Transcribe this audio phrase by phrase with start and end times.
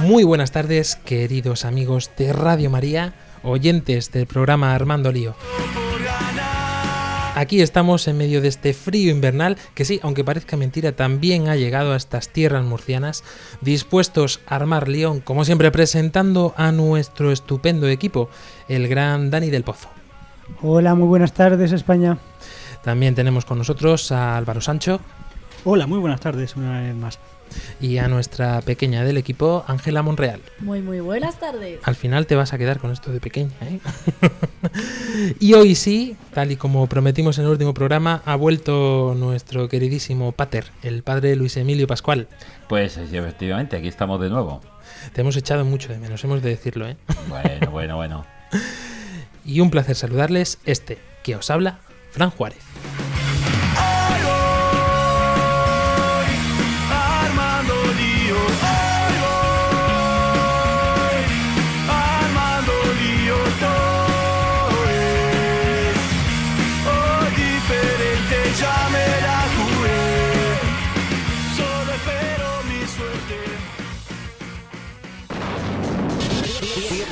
[0.00, 5.34] Muy buenas tardes, queridos amigos de Radio María, oyentes del programa Armando Lío.
[7.34, 11.56] Aquí estamos en medio de este frío invernal que sí, aunque parezca mentira, también ha
[11.56, 13.24] llegado a estas tierras murcianas,
[13.60, 18.30] dispuestos a armar León, como siempre presentando a nuestro estupendo equipo,
[18.68, 19.88] el gran Dani del Pozo.
[20.62, 22.18] Hola, muy buenas tardes España.
[22.82, 25.00] También tenemos con nosotros a Álvaro Sancho
[25.68, 27.18] Hola, muy buenas tardes una vez más.
[27.80, 30.40] Y a nuestra pequeña del equipo, Ángela Monreal.
[30.60, 31.80] Muy, muy buenas tardes.
[31.82, 33.80] Al final te vas a quedar con esto de pequeña, ¿eh?
[35.40, 40.32] y hoy sí, tal y como prometimos en el último programa, ha vuelto nuestro queridísimo
[40.32, 42.28] Pater, el padre Luis Emilio Pascual.
[42.68, 44.60] Pues sí, efectivamente, aquí estamos de nuevo.
[45.12, 46.96] Te hemos echado mucho de menos, hemos de decirlo, ¿eh?
[47.28, 48.26] Bueno, bueno, bueno.
[49.44, 51.78] Y un placer saludarles, este que os habla,
[52.10, 52.58] Fran Juárez.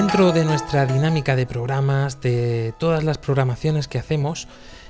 [0.00, 4.48] Dentro de nuestra dinámica de programas, de todas las programaciones que hacemos,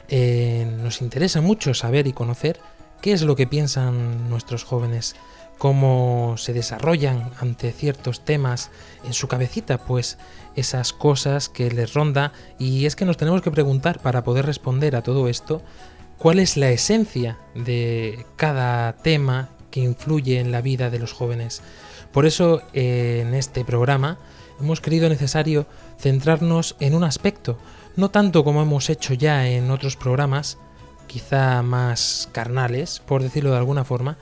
[0.09, 2.61] eh, nos interesa mucho saber y conocer
[3.03, 5.17] qué es lo que piensan nuestros jóvenes,
[5.59, 8.71] cómo se desarrollan ante ciertos temas
[9.05, 10.17] en su cabecita, pues
[10.55, 14.95] esas cosas que les ronda y es que nos tenemos que preguntar para poder responder
[14.95, 15.61] a todo esto
[16.19, 21.63] cuál es la esencia de cada tema que influye en la vida de los jóvenes.
[22.13, 24.19] Por eso eh, en este programa
[24.61, 25.67] hemos creído necesario
[25.99, 27.59] centrarnos en un aspecto,
[27.97, 30.59] no tanto como hemos hecho ya en otros programas,
[31.07, 34.17] quizá más carnales, por decirlo de alguna forma,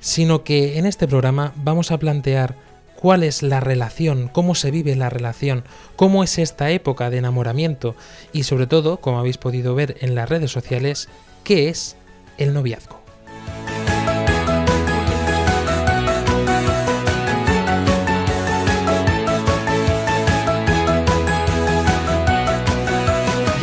[0.00, 2.56] sino que en este programa vamos a plantear
[2.96, 5.64] cuál es la relación, cómo se vive la relación,
[5.94, 7.94] cómo es esta época de enamoramiento
[8.32, 11.08] y sobre todo, como habéis podido ver en las redes sociales,
[11.44, 11.96] qué es
[12.38, 12.97] el noviazgo.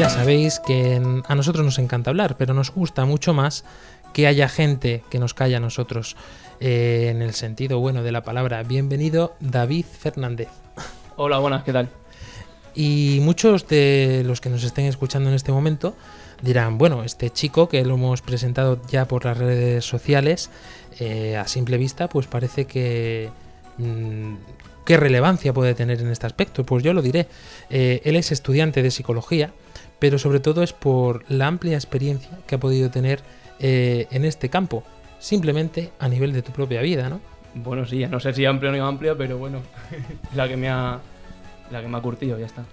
[0.06, 3.66] Ya sabéis que mm, a nosotros nos encanta hablar, pero nos gusta mucho más
[4.14, 6.16] que haya gente que nos calla a nosotros.
[6.60, 10.50] Eh, en el sentido bueno de la palabra, bienvenido David Fernández.
[11.16, 11.90] Hola, buenas, ¿qué tal?
[12.76, 15.96] Y muchos de los que nos estén escuchando en este momento
[16.40, 20.52] dirán, bueno, este chico que lo hemos presentado ya por las redes sociales,
[21.00, 23.32] eh, a simple vista, pues parece que...
[23.80, 24.36] mm,
[24.86, 26.64] ¿Qué relevancia puede tener en este aspecto?
[26.64, 27.28] Pues yo lo diré.
[27.72, 29.52] Eh, él es estudiante de psicología,
[30.06, 33.22] pero sobre todo es por la amplia experiencia que ha podido tener
[33.58, 34.84] eh, en este campo,
[35.18, 37.22] simplemente a nivel de tu propia vida, ¿no?
[37.56, 39.62] Bueno, sí, no sé si amplia o no amplia, pero bueno,
[40.36, 41.00] la que me ha
[41.72, 42.66] la que me ha curtido, ya está.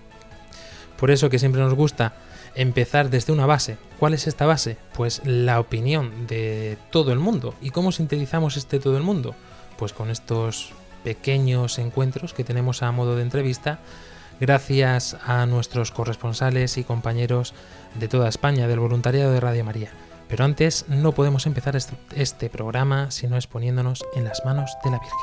[0.99, 2.13] Por eso que siempre nos gusta
[2.55, 3.79] empezar desde una base.
[3.99, 4.77] ¿Cuál es esta base?
[4.93, 7.55] Pues la opinión de todo el mundo.
[7.63, 9.35] ¿Y cómo sintetizamos este todo el mundo?
[9.79, 13.79] Pues con estos pequeños encuentros que tenemos a modo de entrevista,
[14.43, 17.55] gracias a nuestros corresponsales y compañeros
[17.95, 19.93] de toda España, del voluntariado de Radio María.
[20.27, 21.79] Pero antes no podemos empezar
[22.17, 25.19] este, programa si no es poniéndonos en las manos de la Virgen.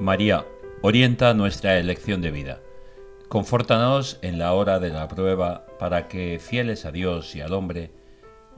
[0.00, 0.46] María,
[0.82, 2.58] orienta nuestra elección de vida.
[3.28, 7.99] Confórtanos en la hora de la prueba para que, fieles a Dios y al hombre,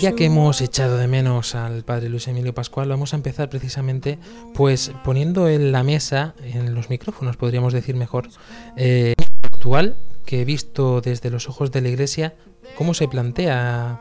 [0.00, 4.18] Ya que hemos echado de menos al padre Luis Emilio Pascual, vamos a empezar precisamente
[4.54, 8.28] pues poniendo en la mesa, en los micrófonos podríamos decir mejor,
[8.76, 12.34] eh, actual que he visto desde los ojos de la iglesia,
[12.76, 14.00] ¿cómo se plantea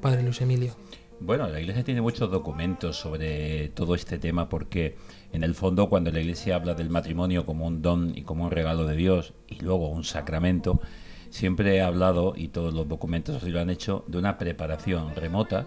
[0.00, 0.76] padre Luis Emilio?
[1.22, 4.96] Bueno, la Iglesia tiene muchos documentos sobre todo este tema porque
[5.34, 8.50] en el fondo cuando la Iglesia habla del matrimonio como un don y como un
[8.50, 10.80] regalo de Dios y luego un sacramento,
[11.30, 15.66] siempre ha hablado, y todos los documentos así lo han hecho, de una preparación remota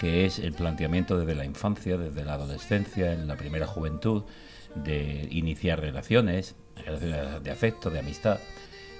[0.00, 4.22] que es el planteamiento desde la infancia, desde la adolescencia, en la primera juventud,
[4.74, 8.38] de iniciar relaciones, relaciones de afecto, de amistad.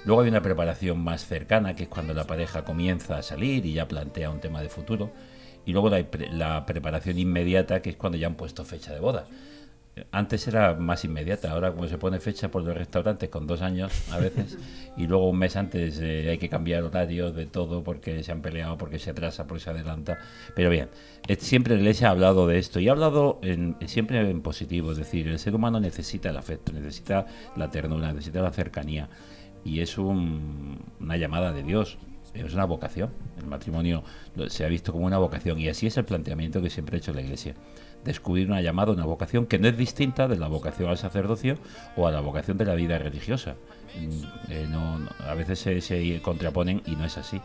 [0.05, 3.73] Luego hay una preparación más cercana, que es cuando la pareja comienza a salir y
[3.73, 5.11] ya plantea un tema de futuro.
[5.65, 9.25] Y luego la, la preparación inmediata, que es cuando ya han puesto fecha de boda.
[10.11, 13.91] Antes era más inmediata, ahora como se pone fecha por los restaurantes con dos años
[14.11, 14.57] a veces,
[14.97, 18.41] y luego un mes antes eh, hay que cambiar horarios de todo porque se han
[18.41, 20.17] peleado, porque se atrasa, porque se adelanta.
[20.55, 20.87] Pero bien,
[21.27, 24.91] eh, siempre la Iglesia ha hablado de esto y ha hablado en- siempre en positivo,
[24.93, 27.25] es decir, el ser humano necesita el afecto, necesita
[27.57, 29.09] la ternura, necesita la cercanía,
[29.65, 31.97] y es un- una llamada de Dios.
[32.33, 33.09] Es una vocación.
[33.39, 34.03] El matrimonio
[34.47, 37.13] se ha visto como una vocación y así es el planteamiento que siempre ha hecho
[37.13, 37.55] la Iglesia.
[38.05, 41.57] Descubrir una llamada, una vocación que no es distinta de la vocación al sacerdocio
[41.95, 43.55] o a la vocación de la vida religiosa.
[43.99, 44.67] Mm, eh,
[45.27, 47.41] a veces se, se contraponen y no es así.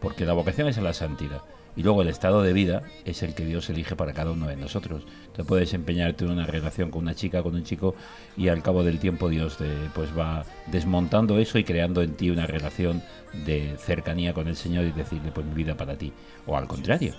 [0.00, 1.42] Porque la vocación es a la santidad.
[1.74, 4.56] Y luego el estado de vida es el que Dios elige para cada uno de
[4.56, 5.04] nosotros.
[5.34, 7.94] Tú puedes empeñarte en una relación con una chica, con un chico,
[8.36, 12.28] y al cabo del tiempo Dios te, pues va desmontando eso y creando en ti
[12.28, 13.02] una relación
[13.46, 16.12] de cercanía con el Señor y decirle, pues mi vida para ti.
[16.46, 17.14] O al contrario,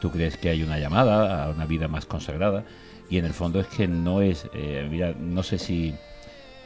[0.00, 2.64] tú crees que hay una llamada a una vida más consagrada
[3.10, 5.94] y en el fondo es que no es, eh, mira, no sé si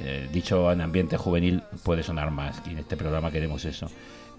[0.01, 3.89] eh, dicho en ambiente juvenil puede sonar más y en este programa queremos eso.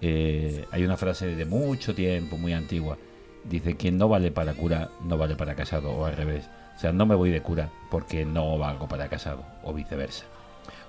[0.07, 2.95] Eh, hay una frase de mucho tiempo, muy antigua,
[3.43, 6.47] dice, quien no vale para cura, no vale para casado, o al revés.
[6.77, 10.25] O sea, no me voy de cura porque no valgo para casado, o viceversa.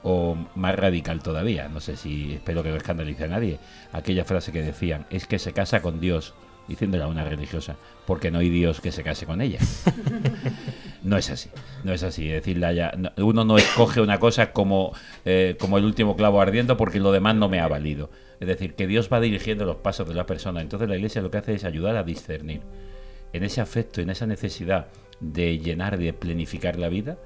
[0.02, 3.58] O más radical todavía, no sé si espero que no escandalice a nadie,
[3.90, 6.34] aquella frase que decían, es que se casa con Dios,
[6.68, 7.76] diciéndole a una religiosa,
[8.06, 9.60] porque no hay Dios que se case con ella.
[11.06, 11.50] No es así,
[11.84, 12.28] no es así.
[12.28, 14.92] Es decir, la ya- no- uno no escoge una cosa como,
[15.24, 18.10] eh, como el último clavo ardiendo porque lo demás no me ha valido.
[18.40, 20.60] Es decir, que Dios va dirigiendo los pasos de la persona.
[20.60, 22.60] Entonces la iglesia lo que hace es ayudar a discernir
[23.32, 24.88] en ese afecto, en esa necesidad
[25.20, 27.18] de llenar, de planificar la vida,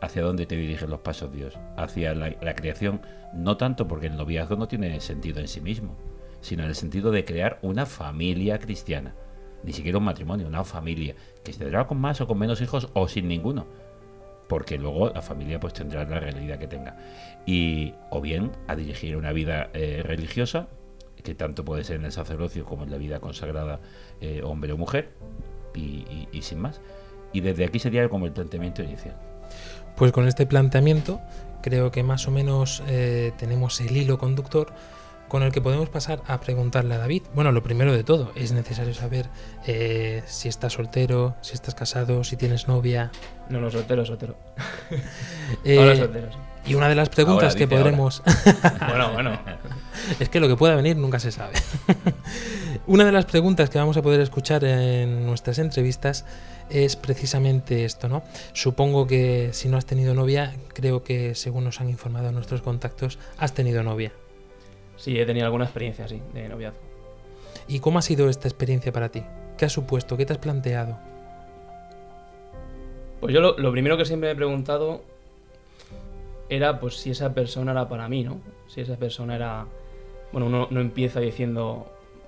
[0.00, 1.54] hacia dónde te dirigen los pasos Dios.
[1.76, 3.00] Hacia la, la creación,
[3.34, 5.96] no tanto porque el noviazgo no tiene sentido en sí mismo,
[6.40, 9.14] sino en el sentido de crear una familia cristiana.
[9.64, 11.14] Ni siquiera un matrimonio, una familia,
[11.44, 13.66] que se tendrá con más o con menos hijos o sin ninguno.
[14.48, 16.96] Porque luego la familia pues tendrá la realidad que tenga.
[17.46, 20.68] Y o bien a dirigir una vida eh, religiosa,
[21.22, 23.80] que tanto puede ser en el sacerdocio como en la vida consagrada
[24.20, 25.10] eh, hombre o mujer,
[25.74, 26.80] y, sin más.
[27.32, 29.16] Y desde aquí sería como el planteamiento inicial.
[29.96, 31.20] Pues con este planteamiento
[31.62, 34.72] creo que más o menos eh, tenemos el hilo conductor
[35.28, 37.22] con el que podemos pasar a preguntarle a David.
[37.34, 39.28] Bueno, lo primero de todo, es necesario saber
[39.66, 43.10] eh, si estás soltero, si estás casado, si tienes novia.
[43.48, 44.36] No, no, soltero, soltero.
[45.64, 46.70] Eh, Ahora soltero, sí.
[46.70, 48.22] y una de las preguntas Ahora, que podremos...
[48.88, 49.38] Bueno, bueno.
[50.20, 51.54] Es que lo que pueda venir nunca se sabe.
[52.86, 56.24] Una de las preguntas que vamos a poder escuchar en nuestras entrevistas
[56.68, 58.22] es precisamente esto, ¿no?
[58.52, 63.18] Supongo que si no has tenido novia, creo que según nos han informado nuestros contactos,
[63.38, 64.12] has tenido novia.
[64.96, 66.80] Sí, he tenido alguna experiencia, sí, de noviazgo.
[67.68, 69.22] ¿Y cómo ha sido esta experiencia para ti?
[69.56, 70.16] ¿Qué has supuesto?
[70.16, 70.98] ¿Qué te has planteado?
[73.20, 75.02] Pues yo lo, lo primero que siempre me he preguntado
[76.48, 78.40] era pues si esa persona era para mí, ¿no?
[78.66, 79.66] Si esa persona era...
[80.32, 81.86] Bueno, uno no empieza diciendo,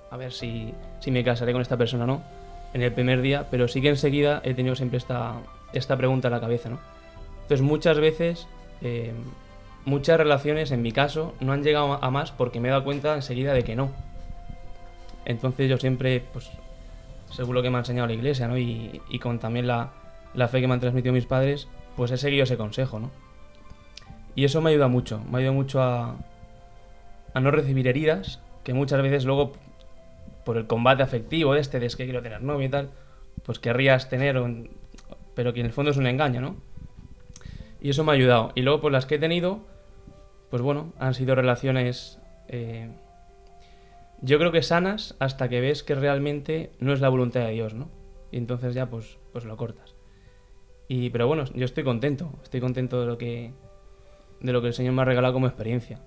[0.09, 2.23] a ver si, si me casaré con esta persona o no,
[2.73, 5.35] en el primer día, pero sí que enseguida he tenido siempre esta,
[5.73, 6.79] esta pregunta en la cabeza, ¿no?
[7.43, 8.47] Entonces muchas veces,
[8.81, 9.13] eh,
[9.87, 13.15] muchas relaciones en mi caso no han llegado a más porque me he dado cuenta
[13.15, 13.91] enseguida de que no.
[15.23, 16.51] Entonces yo siempre, pues,
[17.31, 18.57] según lo que me ha enseñado la iglesia, ¿no?
[18.57, 19.93] Y, y con también la,
[20.33, 23.11] la fe que me han transmitido mis padres, pues he seguido ese consejo, ¿no?
[24.35, 26.17] Y eso me ayuda mucho, me ayuda mucho a,
[27.33, 29.53] a no recibir heridas, que muchas veces luego,
[30.43, 32.89] por el combate afectivo este, de es que quiero tener novio y tal,
[33.43, 34.37] pues querrías tener,
[35.33, 36.57] pero que en el fondo es un engaño, ¿no?
[37.79, 38.51] Y eso me ha ayudado.
[38.53, 39.61] Y luego, pues las que he tenido,
[40.49, 42.89] pues bueno, han sido relaciones, eh,
[44.21, 47.73] yo creo que sanas, hasta que ves que realmente no es la voluntad de Dios,
[47.73, 47.89] ¿no?
[48.31, 49.95] Y entonces ya, pues, pues lo cortas.
[50.87, 53.53] Y, pero bueno, yo estoy contento, estoy contento de lo que,
[54.39, 55.99] de lo que el Señor me ha regalado como experiencia.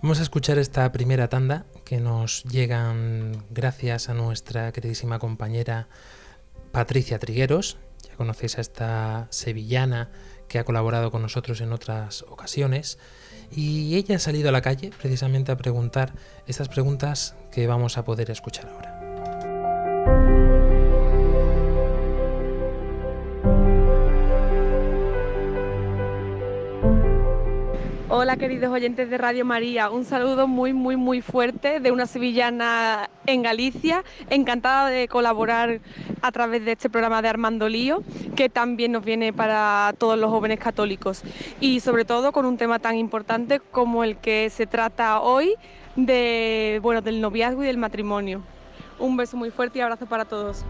[0.00, 5.88] Vamos a escuchar esta primera tanda que nos llegan gracias a nuestra queridísima compañera
[6.72, 7.78] Patricia Trigueros.
[8.08, 10.10] Ya conocéis a esta sevillana
[10.52, 12.98] que ha colaborado con nosotros en otras ocasiones.
[13.50, 16.12] Y ella ha salido a la calle precisamente a preguntar
[16.46, 18.91] estas preguntas que vamos a poder escuchar ahora.
[28.32, 33.10] Hola queridos oyentes de Radio María, un saludo muy muy muy fuerte de una sevillana
[33.26, 35.82] en Galicia, encantada de colaborar
[36.22, 38.02] a través de este programa de Armando Lío,
[38.34, 41.22] que también nos viene para todos los jóvenes católicos
[41.60, 45.54] y sobre todo con un tema tan importante como el que se trata hoy
[45.96, 48.40] de bueno, del noviazgo y del matrimonio.
[48.98, 50.64] Un beso muy fuerte y abrazo para todos.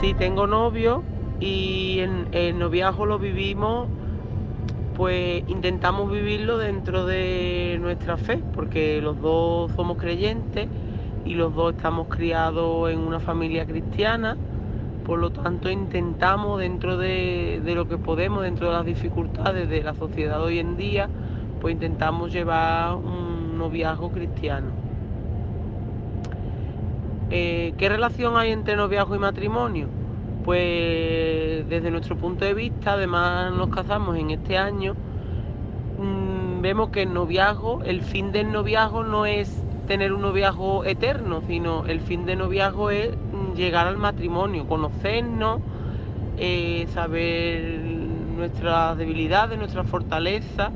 [0.00, 1.02] Sí, tengo novio
[1.40, 3.88] y en el noviazgo lo vivimos,
[4.94, 10.68] pues intentamos vivirlo dentro de nuestra fe, porque los dos somos creyentes
[11.24, 14.36] y los dos estamos criados en una familia cristiana,
[15.06, 19.82] por lo tanto intentamos dentro de, de lo que podemos, dentro de las dificultades de
[19.82, 21.08] la sociedad hoy en día,
[21.60, 24.85] pues intentamos llevar un noviazgo cristiano.
[27.28, 29.88] Eh, ¿Qué relación hay entre noviazgo y matrimonio?
[30.44, 34.94] Pues desde nuestro punto de vista, además nos casamos en este año,
[35.98, 41.42] mm, vemos que el noviazgo, el fin del noviazgo no es tener un noviazgo eterno,
[41.48, 45.60] sino el fin del noviazgo es mm, llegar al matrimonio, conocernos,
[46.36, 47.80] eh, saber
[48.36, 50.70] nuestras debilidades, nuestras fortalezas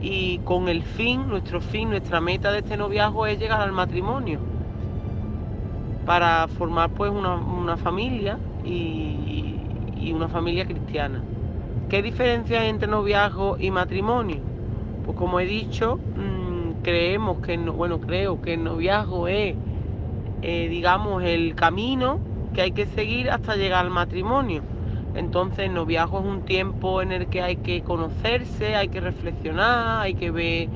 [0.00, 4.49] y con el fin, nuestro fin, nuestra meta de este noviazgo es llegar al matrimonio
[6.04, 11.26] para formar pues una, una familia y, y una familia cristiana.
[11.88, 14.48] ¿Qué diferencia hay entre noviazgo y matrimonio?
[15.02, 19.58] Pues como he dicho, mm, creemos que, no- bueno, creo que el noviazgo es,
[20.42, 24.66] eh, digamos, el camino que hay que seguir hasta llegar al matrimonio.
[25.12, 30.02] Entonces el noviazgo es un tiempo en el que hay que conocerse, hay que reflexionar,
[30.02, 30.70] hay que ver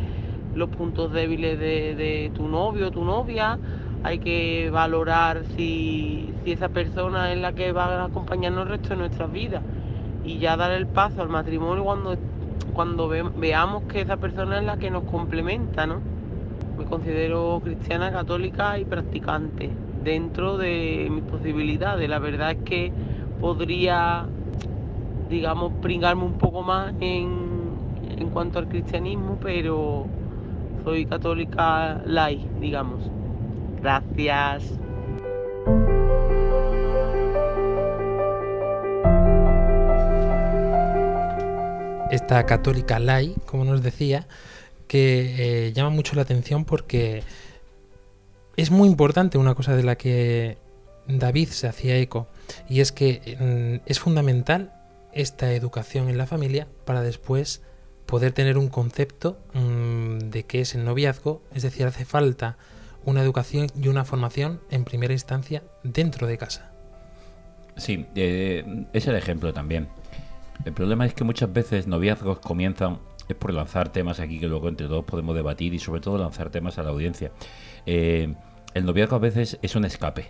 [0.52, 3.60] los puntos débiles de, de tu novio o tu novia,
[4.04, 8.90] hay que valorar si, si esa persona es la que va a acompañarnos el resto
[8.94, 9.64] de nuestras vidas
[10.22, 12.18] y ya dar el paso al matrimonio cuando,
[12.72, 16.04] cuando ve- veamos que esa persona es la que nos complementa, ¿no?
[16.76, 22.08] Me considero cristiana, católica y practicante dentro de mis posibilidades.
[22.08, 22.94] La verdad es que
[23.38, 24.32] podría,
[25.18, 30.12] digamos, pringarme un poco más en, en cuanto al cristianismo, pero
[30.84, 33.13] soy católica light, digamos.
[33.84, 34.64] Gracias.
[42.10, 44.26] esta católica lai, como nos decía,
[44.86, 47.22] que eh, llama mucho la atención porque
[48.56, 50.56] es muy importante una cosa de la que
[51.06, 52.28] David se hacía eco,
[52.68, 54.72] y es que mm, es fundamental
[55.12, 57.62] esta educación en la familia para después
[58.06, 62.56] poder tener un concepto mm, de qué es el noviazgo, es decir, hace falta
[63.04, 66.72] una educación y una formación en primera instancia dentro de casa.
[67.76, 69.88] Sí, eh, es el ejemplo también.
[70.64, 74.68] El problema es que muchas veces noviazgos comienzan es por lanzar temas aquí que luego
[74.68, 77.32] entre todos podemos debatir y sobre todo lanzar temas a la audiencia.
[77.86, 78.34] Eh,
[78.74, 80.26] el noviazgo a veces es un escape.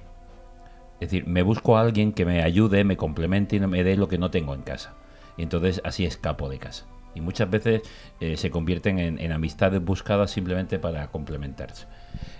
[1.00, 4.08] Es decir, me busco a alguien que me ayude, me complemente y me dé lo
[4.08, 4.94] que no tengo en casa.
[5.36, 6.86] Y entonces así escapo de casa.
[7.14, 7.82] Y muchas veces
[8.20, 11.86] eh, se convierten en, en amistades buscadas simplemente para complementarse.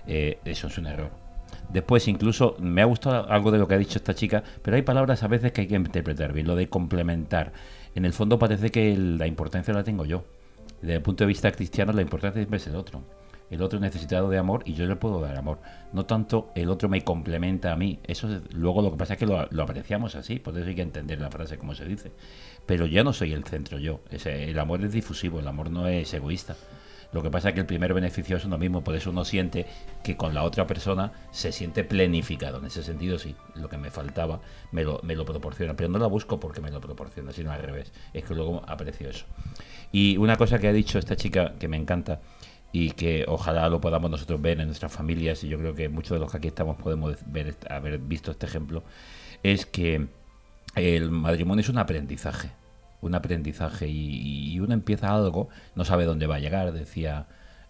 [0.07, 1.11] Eh, eso es un error.
[1.73, 4.83] Después, incluso, me ha gustado algo de lo que ha dicho esta chica, pero hay
[4.83, 7.53] palabras a veces que hay que interpretar bien, lo de complementar.
[7.95, 10.25] en el fondo parece que la importancia la tengo yo.
[10.81, 13.03] Desde el punto de vista cristiano, la importancia es el otro.
[13.51, 15.59] El otro necesitado de amor y yo le puedo dar amor.
[15.93, 18.01] No tanto el otro me complementa a mí.
[18.05, 21.21] Eso luego lo que pasa es que lo, apreciamos así, por eso hay que entender
[21.21, 22.13] la frase como se dice.
[22.67, 24.01] Pero yo no soy el centro yo.
[24.11, 26.57] el amor es difusivo, el amor no es egoísta.
[27.15, 29.67] Lo que pasa es que el primer beneficio es uno mismo, por eso uno siente
[30.03, 32.59] que con la otra persona se siente plenificado.
[32.59, 34.41] En ese sentido, sí, lo que me faltaba
[34.73, 37.63] me lo, me lo proporciona, pero no la busco porque me lo proporciona, sino al
[37.63, 37.93] revés.
[38.13, 39.27] Es que luego aprecio eso.
[39.93, 42.21] Y una cosa que ha dicho esta chica que me encanta
[42.75, 46.17] y que ojalá lo podamos nosotros ver en nuestras familias, y yo creo que muchos
[46.17, 48.83] de los que aquí estamos podemos ver, haber visto este ejemplo,
[49.43, 50.09] es que
[50.75, 52.51] el matrimonio es un aprendizaje
[53.05, 57.27] un aprendizaje y, uno empieza algo, no sabe dónde va a llegar, decía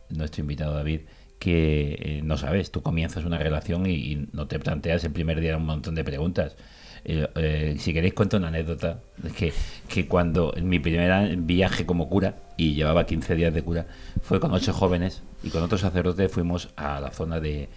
[0.08, 1.00] nuestro invitado David,
[1.38, 5.56] que eh, no sabes, tú comienzas una relación y, no te planteas el primer día
[5.56, 6.56] un montón de preguntas.
[7.04, 9.00] Eh, eh, si queréis cuento una anécdota,
[9.36, 9.52] que,
[9.88, 13.86] que cuando en mi primer viaje como cura, y llevaba 15 días de cura,
[14.22, 17.68] fue con ocho jóvenes y con otros sacerdotes fuimos a la zona de,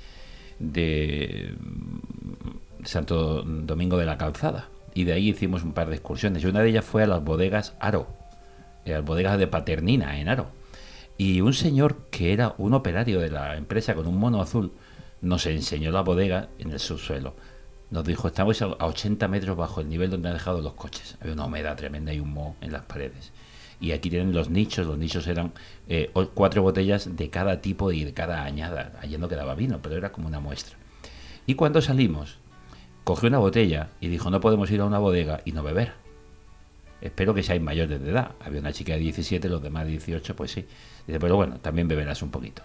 [0.60, 1.54] de
[2.84, 6.44] Santo Domingo de la Calzada y de ahí hicimos un par de excursiones.
[6.44, 8.08] Y una de ellas fue a las bodegas Aro,
[8.86, 10.48] a las bodegas de Paternina en Aro.
[11.18, 14.72] Y un señor que era un operario de la empresa con un mono azul
[15.22, 17.36] nos enseñó la bodega en el subsuelo.
[17.90, 21.18] Nos dijo, estamos a 80 metros bajo el nivel donde han dejado los coches.
[21.22, 23.32] Había una humedad tremenda y un moho en las paredes.
[23.80, 25.54] Y aquí tienen los nichos, los nichos eran
[25.88, 28.92] eh, cuatro botellas de cada tipo y de cada añada.
[29.02, 30.76] Allí no quedaba vino, pero era como una muestra.
[31.46, 32.40] Y cuando salimos,
[33.06, 35.94] cogió una botella y dijo, no podemos ir a una bodega y no beber.
[37.00, 38.32] Espero que seáis mayores de edad.
[38.42, 40.66] Había una chica de 17, los demás de 18, pues sí.
[41.06, 42.64] Dice, pero bueno, también beberás un poquito.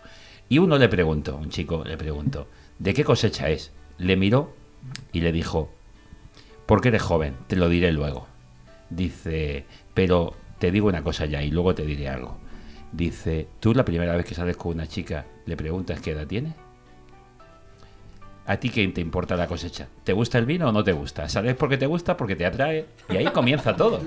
[0.49, 2.49] Y uno le preguntó, un chico le preguntó,
[2.79, 3.71] ¿de qué cosecha es?
[3.99, 4.55] Le miró
[5.13, 5.71] y le dijo,
[6.67, 8.27] porque eres joven, te lo diré luego.
[8.91, 12.39] Dice, pero te digo una cosa ya y luego te diré algo.
[12.93, 16.55] Dice, tú la primera vez que sales con una chica le preguntas qué edad tiene.
[18.45, 19.87] ¿A ti qué te importa la cosecha?
[20.03, 21.29] ¿Te gusta el vino o no te gusta?
[21.29, 22.17] ¿Sabes por qué te gusta?
[22.17, 22.87] Porque te atrae.
[23.09, 24.01] Y ahí comienza todo.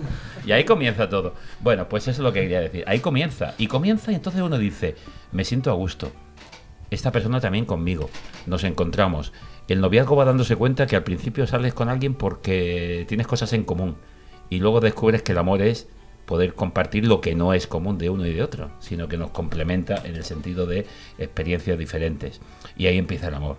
[0.46, 1.34] Y ahí comienza todo.
[1.62, 2.84] Bueno, pues eso es lo que quería decir.
[2.86, 3.56] Ahí comienza.
[3.58, 4.96] Y comienza y entonces uno dice,
[5.32, 6.12] me siento a gusto.
[6.92, 8.10] Esta persona también conmigo.
[8.46, 9.32] Nos encontramos.
[9.68, 13.64] El noviazgo va dándose cuenta que al principio sales con alguien porque tienes cosas en
[13.64, 13.96] común.
[14.50, 15.88] Y luego descubres que el amor es
[16.28, 19.32] poder compartir lo que no es común de uno y de otro, sino que nos
[19.32, 20.86] complementa en el sentido de
[21.18, 22.42] experiencias diferentes.
[22.78, 23.58] Y ahí empieza el amor.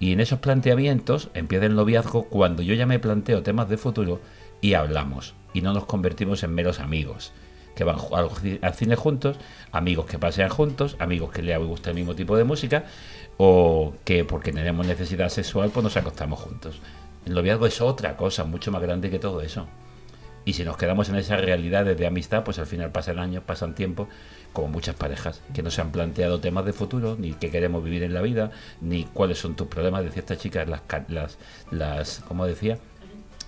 [0.00, 4.20] Y en esos planteamientos empieza el noviazgo cuando yo ya me planteo temas de futuro
[4.60, 5.34] y hablamos.
[5.52, 7.32] Y no nos convertimos en meros amigos
[7.74, 7.96] que van
[8.62, 9.36] al cine juntos,
[9.72, 12.84] amigos que pasean juntos, amigos que les gusta el mismo tipo de música,
[13.36, 16.80] o que porque tenemos necesidad sexual pues nos acostamos juntos.
[17.26, 19.66] El noviazgo es otra cosa mucho más grande que todo eso.
[20.44, 23.74] Y si nos quedamos en esas realidades de amistad, pues al final pasan años, pasan
[23.74, 24.08] tiempo
[24.52, 28.02] como muchas parejas, que no se han planteado temas de futuro, ni qué queremos vivir
[28.02, 31.38] en la vida, ni cuáles son tus problemas, decía esta chica, las, las,
[31.70, 32.78] las como decía,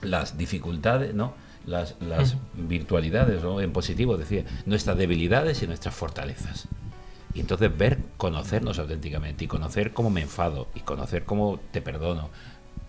[0.03, 1.35] las dificultades, ¿no?
[1.67, 3.61] Las, las virtualidades, ¿no?
[3.61, 6.67] En positivo, decía, nuestras debilidades y nuestras fortalezas.
[7.37, 12.31] Y entonces ver, conocernos auténticamente y conocer cómo me enfado y conocer cómo te perdono.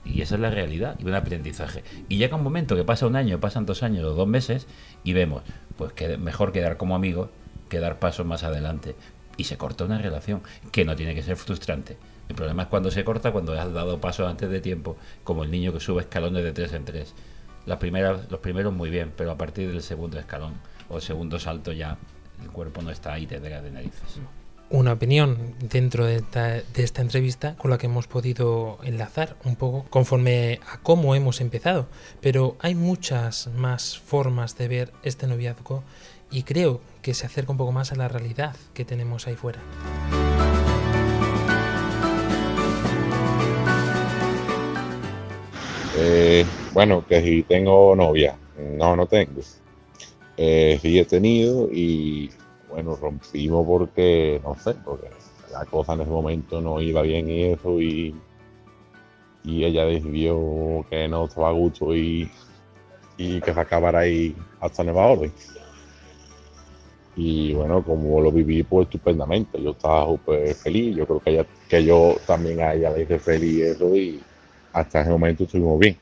[0.05, 1.83] Y esa es la realidad y un aprendizaje.
[2.07, 4.65] Y llega un momento que pasa un año, pasan dos años o dos meses
[5.03, 5.43] y vemos,
[5.75, 7.27] pues que mejor quedar como amigos
[7.67, 8.95] que dar pasos más adelante.
[9.35, 11.97] Y se corta una relación, que no tiene que ser frustrante.
[12.29, 15.51] El problema es cuando se corta, cuando has dado pasos antes de tiempo, como el
[15.51, 17.13] niño que sube escalones de tres en tres.
[17.65, 20.53] Las primeras, los primeros muy bien, pero a partir del segundo escalón
[20.87, 21.97] o segundo salto ya
[22.41, 24.19] el cuerpo no está ahí, te de narices.
[24.69, 29.55] Una opinión dentro de esta, de esta entrevista con la que hemos podido enlazar un
[29.55, 31.87] poco conforme a cómo hemos empezado,
[32.19, 35.83] pero hay muchas más formas de ver este noviazgo
[36.29, 39.61] y creo que se acerca un poco más a la realidad que tenemos ahí fuera.
[45.99, 49.41] Eh, bueno, que si tengo novia, no, no tengo.
[50.37, 52.29] Eh, sí he tenido y
[52.69, 55.09] bueno, rompimos porque, no sé, porque
[55.51, 58.15] la cosa en ese momento no iba bien y eso y,
[59.43, 62.29] y ella decidió que no estaba a gusto y,
[63.17, 65.31] y que se acabara ahí hasta nueva orden.
[67.15, 71.45] Y bueno, como lo viví pues estupendamente, yo estaba súper feliz, yo creo que, ella,
[71.67, 74.21] que yo también a ella le hice feliz eso y
[74.71, 75.97] hasta ese momento estuvimos bien.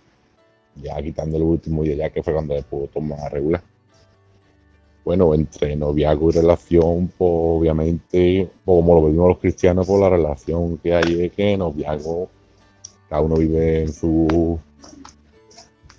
[0.76, 3.62] Ya quitando el último día ya que fue cuando le pudo tomar regular.
[5.06, 10.78] Bueno, entre noviazgo y relación, pues obviamente, como lo vimos los cristianos, pues, la relación
[10.80, 12.28] que hay es que noviazgo,
[13.08, 14.60] cada uno vive en su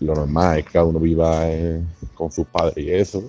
[0.00, 1.46] lo normal es que cada uno viva
[2.14, 3.22] con sus padres y eso.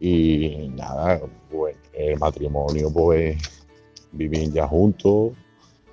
[0.00, 3.36] Y nada, pues el matrimonio, pues
[4.12, 5.32] vivir ya juntos,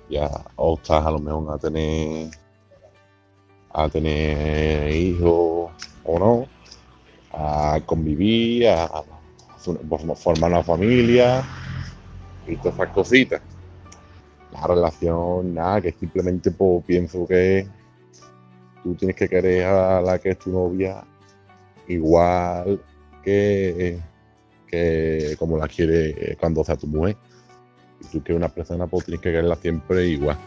[0.08, 2.30] ya optas a lo mejor a tener
[3.72, 5.70] a tener hijos
[6.04, 6.46] o no,
[7.32, 9.02] a convivir, a,
[10.14, 11.44] formar una familia
[12.46, 13.42] y todas esas cositas.
[14.52, 17.66] La relación, nada, que simplemente pues, pienso que
[18.82, 21.04] tú tienes que querer a la que es tu novia
[21.88, 22.80] igual
[23.22, 23.98] que,
[24.66, 27.16] que como la quiere cuando sea tu mujer.
[28.00, 30.38] Si tú quieres una persona, pues tienes que quererla siempre igual.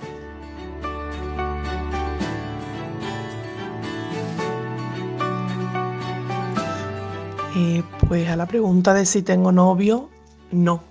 [7.61, 10.09] Eh, pues a la pregunta de si tengo novio,
[10.49, 10.81] no.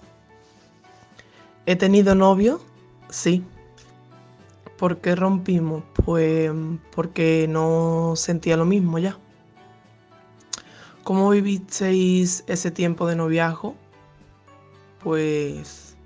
[1.65, 2.61] ¿He tenido novio?
[3.09, 3.43] Sí.
[4.77, 5.83] ¿Por qué rompimos?
[6.05, 6.53] Pues
[6.95, 9.17] porque no sentía lo mismo ya.
[11.05, 13.75] ¿Cómo vivisteis ese tiempo de noviazgo?
[15.03, 15.97] Pues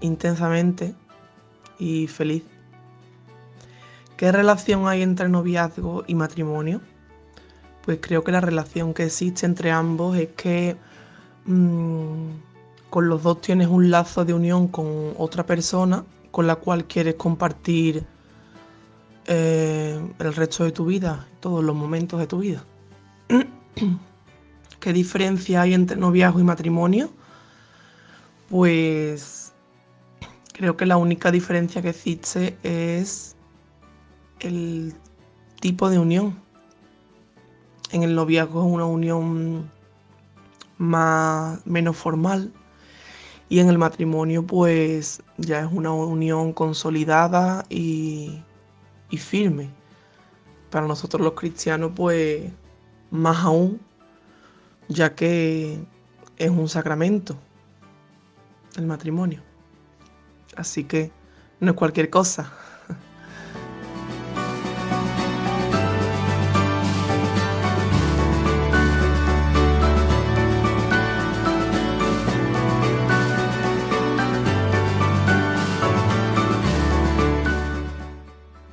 [0.00, 0.94] intensamente
[1.78, 2.44] y feliz.
[4.18, 6.82] ¿Qué relación hay entre noviazgo y matrimonio?
[7.88, 10.76] Pues creo que la relación que existe entre ambos es que
[11.46, 12.32] mmm,
[12.90, 17.14] con los dos tienes un lazo de unión con otra persona con la cual quieres
[17.14, 18.04] compartir
[19.24, 22.62] eh, el resto de tu vida, todos los momentos de tu vida.
[24.80, 27.10] ¿Qué diferencia hay entre noviazgo y matrimonio?
[28.50, 29.54] Pues
[30.52, 33.34] creo que la única diferencia que existe es
[34.40, 34.92] el
[35.58, 36.47] tipo de unión.
[37.90, 39.70] En el noviazgo es una unión
[40.76, 42.52] más, menos formal,
[43.48, 48.42] y en el matrimonio pues ya es una unión consolidada y,
[49.10, 49.70] y firme.
[50.70, 52.50] Para nosotros los cristianos pues
[53.10, 53.80] más aún,
[54.88, 55.78] ya que
[56.36, 57.36] es un sacramento
[58.76, 59.42] el matrimonio.
[60.56, 61.10] Así que
[61.60, 62.52] no es cualquier cosa.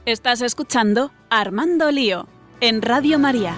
[0.05, 2.27] Estás escuchando Armando Lío
[2.61, 3.55] en Radio María.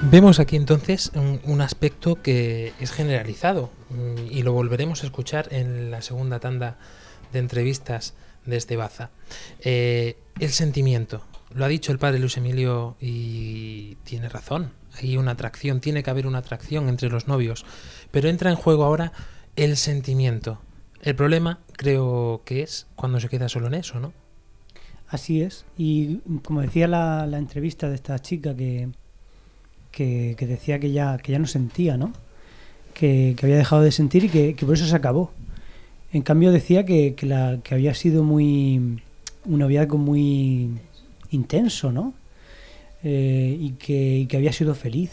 [0.00, 1.12] Vemos aquí entonces
[1.44, 6.78] un, aspecto que es generalizado mm, y lo volveremos a escuchar en la segunda tanda
[7.34, 8.14] de entrevistas
[8.46, 9.10] desde Baza.
[9.60, 11.22] Eh, el sentimiento,
[11.54, 14.72] lo ha dicho el padre Luis Emilio y tiene razón.
[15.00, 17.64] Hay una atracción, tiene que haber una atracción entre los novios.
[18.10, 19.12] Pero entra en juego ahora
[19.56, 20.60] el sentimiento.
[21.02, 24.12] El problema creo que es cuando se queda solo en eso, ¿no?
[25.08, 25.64] Así es.
[25.78, 28.88] Y como decía la, entrevista de esta chica que,
[29.92, 32.12] que, decía que ya, que ya no sentía, ¿no?
[32.94, 35.30] Que, había dejado de sentir y que, por eso se acabó.
[36.12, 39.02] En cambio decía que, que, la, que había sido muy...
[39.44, 40.80] un noviazgo muy
[41.34, 42.14] intenso, ¿no?
[43.02, 45.10] Eh, y, que, y, que, había sido feliz.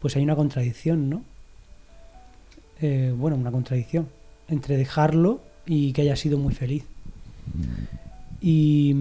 [0.00, 1.22] Pues hay una contradicción, ¿no?
[2.80, 4.08] Eh, bueno, una contradicción
[4.48, 6.84] entre dejarlo y que haya sido muy feliz.
[8.40, 8.94] Y,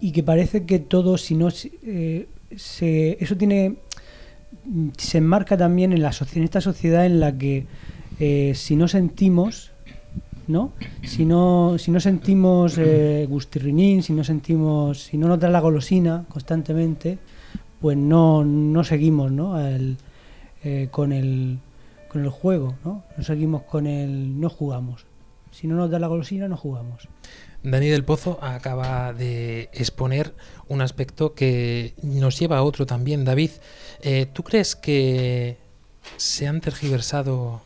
[0.00, 1.48] y que parece que todo, si no...
[1.84, 3.76] Eh, se, eso tiene...
[4.96, 7.66] Se enmarca también en, la, en esta sociedad en la que
[8.20, 9.71] eh, si no sentimos
[10.48, 10.72] ¿no?
[11.02, 15.60] Si no, si no sentimos eh, gustirrinín, si no sentimos, si no nos da la
[15.60, 17.18] golosina constantemente,
[17.80, 19.56] pues no, no seguimos, ¿no?
[19.60, 21.58] Eh, con el
[22.12, 23.04] con el juego, ¿no?
[23.16, 25.06] No seguimos con el, no jugamos.
[25.50, 27.08] Si no nos da la golosina, no jugamos.
[27.62, 30.34] Dani del Pozo acaba de exponer
[30.68, 33.24] un aspecto que nos lleva a otro también.
[33.24, 33.50] David,
[34.02, 35.56] eh, ¿tú crees que
[36.16, 37.62] se han tergiversado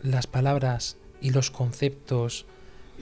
[0.00, 2.46] las palabras y los conceptos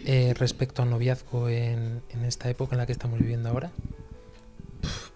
[0.04, 3.70] eh, respecto al noviazgo en, en, esta época en la que estamos viviendo ahora?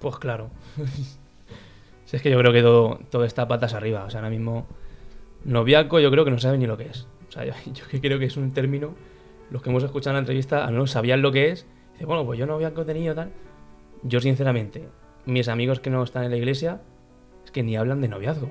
[0.00, 0.50] Pues claro.
[2.04, 4.04] si es que yo creo que todo, todo está patas arriba.
[4.04, 4.66] O sea, ahora mismo
[5.44, 7.06] noviazgo yo creo que no saben ni lo que es.
[7.28, 7.52] O sea, yo,
[7.92, 8.94] yo creo que es un término,
[9.50, 11.66] los que hemos escuchado en la entrevista, al menos sabían lo que es.
[11.92, 13.32] Dice, bueno, pues yo noviazgo he tenido tal.
[14.02, 14.88] Yo sinceramente,
[15.26, 16.80] mis amigos que no están en la iglesia,
[17.44, 18.46] es que ni hablan de noviazgo.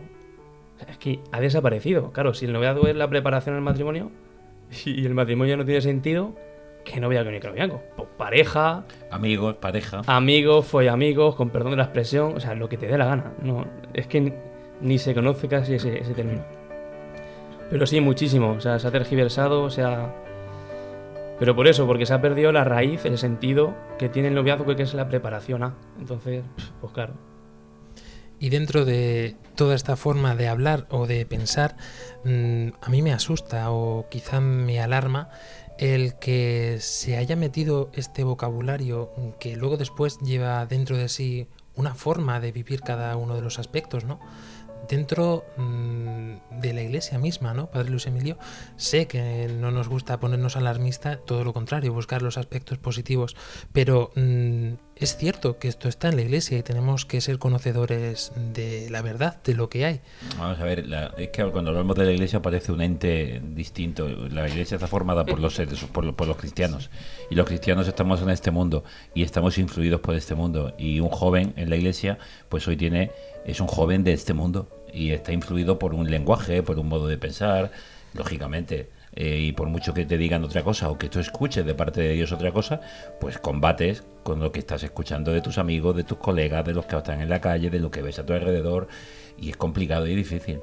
[0.76, 2.12] O sea, es que ha desaparecido.
[2.12, 4.12] Claro, si el noviazgo es la preparación al matrimonio,
[4.86, 6.36] y el matrimonio no tiene sentido,
[6.84, 7.82] que no vea ni que noviazgo.
[7.96, 8.86] Pues pareja.
[9.10, 10.02] Amigos, pareja.
[10.08, 13.06] Amigos, fue amigos, con perdón de la expresión, o sea, lo que te dé la
[13.06, 13.34] gana.
[13.42, 14.34] No, es que
[14.82, 16.44] ni se conoce casi ese, ese término.
[17.70, 18.52] Pero sí, muchísimo.
[18.52, 20.14] O sea, se ha tergiversado, o sea.
[21.40, 24.76] Pero por eso, porque se ha perdido la raíz, el sentido que tiene el noviazgo,
[24.76, 25.74] que es la preparación a.
[25.98, 26.44] Entonces,
[26.82, 27.31] pues claro.
[28.42, 31.78] Y dentro de toda esta forma de hablar o de pensar,
[32.26, 35.30] mm, a mí me asusta o quizá me alarma
[35.78, 41.94] el que se haya metido este vocabulario que luego después lleva dentro de sí una
[41.94, 44.20] forma de vivir cada uno de los aspectos, ¿no?
[44.90, 47.68] dentro mm, de la iglesia misma, ¿no?
[47.68, 48.38] Padre Luis Emilio,
[48.76, 53.36] sé que no nos gusta ponernos alarmista, todo lo contrario, buscar los aspectos positivos,
[53.72, 58.32] pero mm, es cierto que esto está en la iglesia y tenemos que ser conocedores
[58.54, 60.02] de la verdad, de lo que hay.
[60.38, 60.86] Vamos a ver,
[61.18, 64.08] es que cuando hablamos de la iglesia parece un ente distinto.
[64.08, 66.92] La iglesia está formada por los seres, por, por los cristianos,
[67.32, 68.84] y los cristianos estamos en este mundo
[69.16, 70.76] y estamos influidos por este mundo.
[70.78, 73.12] Y un joven en la iglesia, pues hoy tiene
[73.44, 77.08] es un joven de este mundo y está influido por un lenguaje, por un modo
[77.08, 77.72] de pensar,
[78.14, 79.01] lógicamente.
[79.14, 82.02] Eh, y por mucho que te digan otra cosa o que tú escuches de parte
[82.02, 82.80] de Dios otra cosa,
[83.20, 86.86] pues combates con lo que estás escuchando de tus amigos, de tus colegas, de los
[86.86, 88.88] que están en la calle, de lo que ves a tu alrededor,
[89.38, 90.62] y es complicado y difícil.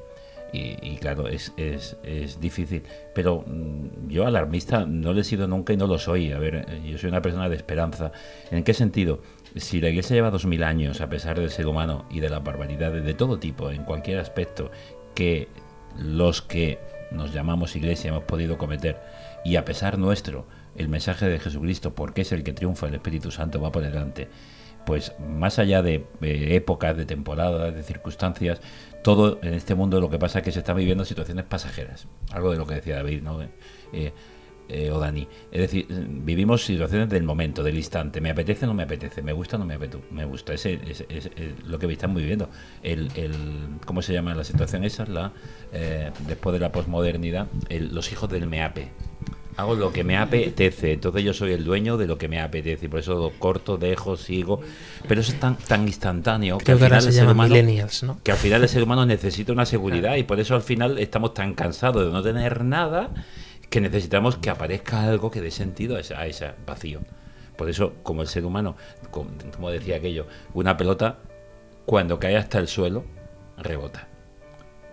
[0.50, 2.82] Y, claro, es, es, es, difícil.
[3.14, 6.32] Pero mm, yo alarmista no le he sido nunca y no lo soy.
[6.32, 8.12] A ver, yo soy una persona de esperanza.
[8.50, 9.20] ¿En qué sentido?
[9.56, 12.42] Si la Iglesia lleva dos mil años, a pesar del ser humano y de las
[12.42, 14.70] barbaridades de todo tipo, en cualquier aspecto,
[15.14, 15.48] que
[15.98, 16.78] los que
[17.10, 19.00] nos llamamos Iglesia hemos podido cometer,
[19.44, 23.30] y a pesar nuestro, el mensaje de Jesucristo, porque es el que triunfa, el Espíritu
[23.30, 24.28] Santo va por delante,
[24.86, 28.60] pues más allá de épocas, de temporadas, de circunstancias,
[29.02, 32.06] todo en este mundo lo que pasa es que se están viviendo situaciones pasajeras.
[32.30, 33.40] Algo de lo que decía David, ¿no?
[33.92, 34.12] Eh,
[34.68, 35.26] eh, o Dani.
[35.50, 38.20] Es decir, vivimos situaciones del momento, del instante.
[38.20, 40.52] Me apetece o no me apetece, me gusta o no me, apetece, me gusta.
[40.52, 41.30] Ese es
[41.64, 42.50] lo que estamos viviendo.
[42.82, 43.32] El, el,
[43.86, 45.06] ¿Cómo se llama la situación esa?
[45.06, 45.32] La,
[45.72, 48.90] eh, después de la posmodernidad, los hijos del meape.
[49.56, 52.86] Hago lo que me apetece, entonces yo soy el dueño de lo que me apetece
[52.86, 54.60] y por eso corto, dejo, sigo.
[55.08, 57.54] Pero eso es tan, tan instantáneo que al, final el ser humano,
[58.22, 61.34] que al final el ser humano necesita una seguridad y por eso al final estamos
[61.34, 63.10] tan cansados de no tener nada
[63.70, 67.00] que necesitamos que aparezca algo que dé sentido a ese, vacío.
[67.56, 68.76] Por eso, como el ser humano,
[69.10, 71.18] como, decía aquello, una pelota,
[71.86, 73.04] cuando cae hasta el suelo,
[73.56, 74.08] rebota.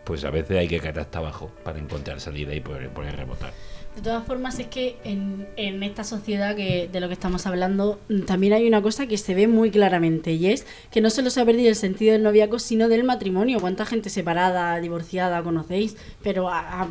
[0.04, 3.54] Pues a veces hay que caer hasta abajo para encontrar salida y poder, poder rebotar.
[3.96, 5.48] De todas formas, es que en,
[5.84, 9.34] esta sociedad que, de lo que estamos hablando, mm, también hay una cosa que se
[9.34, 12.60] ve muy claramente y es que no solo se ha perdido el sentido del noviazgo,
[12.60, 13.60] sino del matrimonio.
[13.60, 15.96] ¿Cuánta gente separada, divorciada conocéis?
[16.22, 16.90] Pero a,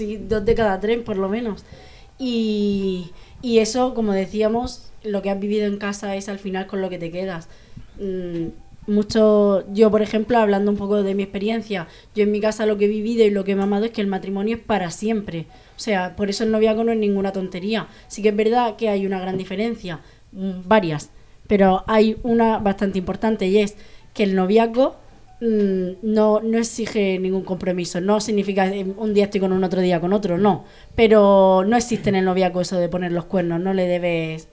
[0.00, 1.64] y dos de cada tres, por lo menos.
[2.18, 3.10] Y,
[3.42, 6.88] y, eso, como decíamos, lo que has vivido en casa es al final con lo
[6.88, 7.48] que te quedas.
[8.00, 8.48] Mm,
[8.86, 12.78] mucho, yo por ejemplo, hablando un poco de mi experiencia, yo en mi casa lo
[12.78, 15.46] que he vivido y lo que he mamado es que el matrimonio es para siempre.
[15.76, 17.88] O sea, por eso el noviazgo no es ninguna tontería.
[18.08, 20.00] Sí que es verdad que hay una gran diferencia,
[20.32, 21.10] mm, varias,
[21.46, 23.76] pero hay una bastante importante y es
[24.14, 24.96] que el noviazgo
[25.40, 28.00] mm, no, no exige ningún compromiso.
[28.00, 30.64] No significa un día estoy con un otro día con otro, no.
[30.94, 34.48] Pero no existe en el noviazgo eso de poner los cuernos, no le debes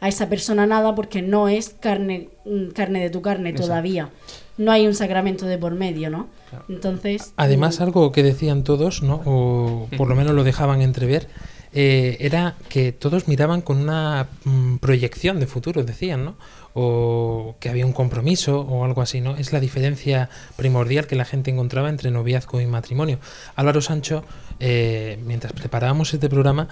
[0.00, 4.10] a esa persona nada porque no es carne, mm, carne de tu carne todavía.
[4.58, 6.28] No hay un sacramento de por medio, ¿no?
[6.68, 7.32] Entonces.
[7.36, 9.22] Además, mm, algo que decían todos, ¿no?
[9.24, 11.28] O por lo menos lo dejaban entrever,
[11.72, 16.36] eh, era que todos miraban con una mm, proyección de futuro, decían, ¿no?
[16.74, 19.36] O que había un compromiso o algo así, ¿no?
[19.36, 23.18] Es la diferencia primordial que la gente encontraba entre noviazgo y matrimonio.
[23.54, 24.24] Álvaro Sancho,
[24.60, 26.68] eh, mientras preparábamos este programa,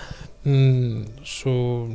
[1.22, 1.88] su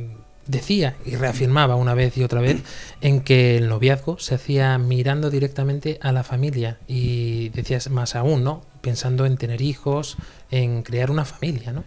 [0.46, 2.62] decía y reafirmaba una vez y otra vez
[3.00, 8.44] en que el noviazgo se hacía mirando directamente a la familia y decías más aún,
[8.44, 8.62] ¿no?
[8.80, 10.16] Pensando en tener hijos,
[10.50, 11.84] en crear una familia, ¿no?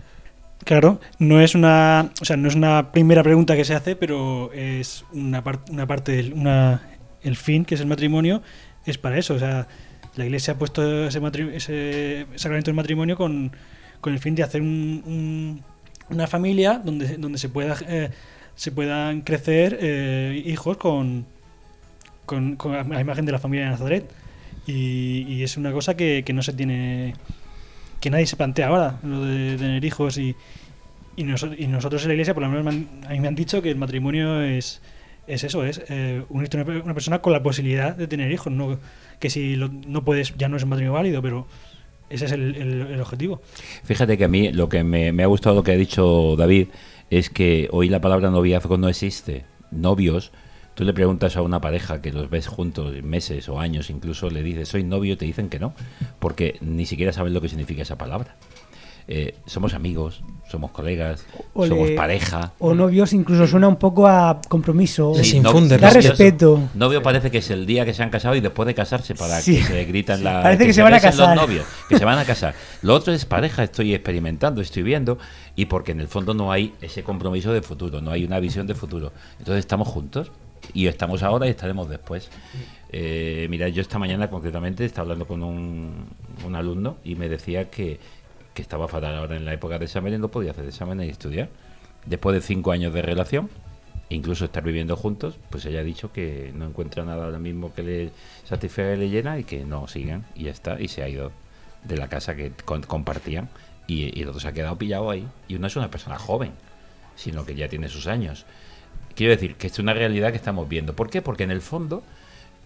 [0.63, 4.51] Claro, no es una, o sea, no es una primera pregunta que se hace, pero
[4.53, 6.81] es una, una parte del una,
[7.21, 8.41] el fin, que es el matrimonio,
[8.85, 9.35] es para eso.
[9.35, 9.67] O sea,
[10.15, 11.19] la Iglesia ha puesto ese,
[11.53, 13.51] ese sacramento del matrimonio con,
[14.01, 15.61] con, el fin de hacer un,
[16.09, 18.09] una familia donde, donde se pueda eh,
[18.55, 21.25] se puedan crecer eh, hijos con,
[22.25, 22.57] con,
[22.89, 24.09] la imagen de la familia de Nazaret.
[24.67, 27.13] Y, es una cosa que, no se tiene.
[27.99, 30.17] que nadie se plantea ahora, lo de tener hijos.
[30.17, 30.35] Y,
[31.15, 32.73] y, nosotros en la iglesia, por lo menos,
[33.05, 34.81] a mí me han dicho que el matrimonio es,
[35.27, 38.51] es eso: es eh, unirte a una persona con la posibilidad de tener hijos.
[38.51, 38.79] No,
[39.19, 41.45] que si no puedes, ya no es un matrimonio válido, pero
[42.09, 43.41] ese es el, objetivo.
[43.83, 46.69] Fíjate que a mí lo que me, me ha gustado lo que ha dicho David
[47.09, 49.45] es que hoy la palabra noviazgo no existe.
[49.71, 50.31] Novios
[50.75, 54.43] Tú le preguntas a una pareja que los ves juntos meses o años, incluso le
[54.43, 55.73] dices, soy novio, te dicen que no,
[56.19, 58.35] porque ni siquiera saben lo que significa esa palabra.
[59.07, 62.53] Eh, somos amigos, somos colegas, somos pareja.
[62.57, 65.13] O novios incluso suena un poco a compromiso.
[65.23, 66.59] Sí, da no- respeto.
[66.73, 69.39] Novio parece que es el día que se han casado y después de casarse para
[69.41, 69.57] Sí.
[69.57, 70.41] que se gritan la.
[70.41, 71.37] Parece que se van a casar.
[71.37, 72.55] Los novios, que se van a casar.
[72.81, 75.19] Lo otro es pareja, estoy experimentando, estoy viendo
[75.55, 78.67] y porque en el fondo no hay ese compromiso de futuro, no hay una visión
[78.67, 79.11] de futuro.
[79.39, 80.31] Entonces estamos juntos
[80.73, 82.29] y estamos ahora y estaremos después.
[82.91, 86.07] Eh, mira, yo esta mañana concretamente estaba hablando con un,
[86.53, 87.99] alumno y me decía que,
[88.53, 91.49] que estaba fatal ahora en la época de exámenes, no podía hacer exámenes y estudiar.
[92.05, 93.49] Después de cinco años de relación,
[94.09, 97.83] incluso estar viviendo juntos, pues ella ha dicho que no encuentra nada ahora mismo que
[97.83, 98.11] le
[98.43, 101.31] satisfaga y le llena y que no sigan y ya está, y se ha ido
[101.83, 102.51] de la casa que
[102.87, 103.49] compartían
[103.87, 105.27] y, el otro se ha quedado pillado ahí.
[105.47, 106.51] Y uno es una persona joven,
[107.15, 108.45] sino que ya tiene sus años.
[109.15, 110.95] Quiero decir que es una realidad que estamos viendo.
[110.95, 111.21] ¿Por qué?
[111.21, 112.03] Porque en el fondo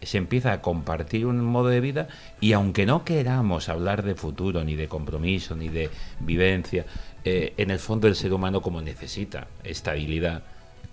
[0.01, 2.08] se empieza a compartir un modo de vida
[2.39, 5.89] y aunque no queramos hablar de futuro, ni de compromiso, ni de
[6.21, 6.86] vivencia,
[7.25, 10.43] eh, en el fondo el ser humano como necesita estabilidad,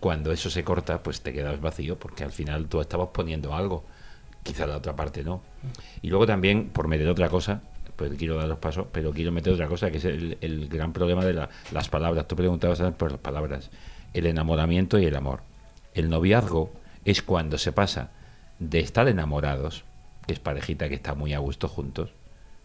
[0.01, 3.85] cuando eso se corta, pues te quedas vacío porque al final tú estabas poniendo algo,
[4.43, 5.41] quizá la otra parte no.
[6.03, 7.63] Y luego también, por meter otra cosa,
[7.97, 11.25] pues quiero dar los pasos, pero quiero meter otra cosa, que es el, gran problema
[11.25, 12.29] de la- las palabras.
[12.29, 13.71] Tú preguntabas por las palabras.
[14.13, 15.41] El enamoramiento y el amor.
[15.95, 16.71] El noviazgo
[17.05, 18.11] es cuando se pasa
[18.59, 19.85] de estar enamorados,
[20.27, 22.11] que es parejita que está muy a gusto juntos,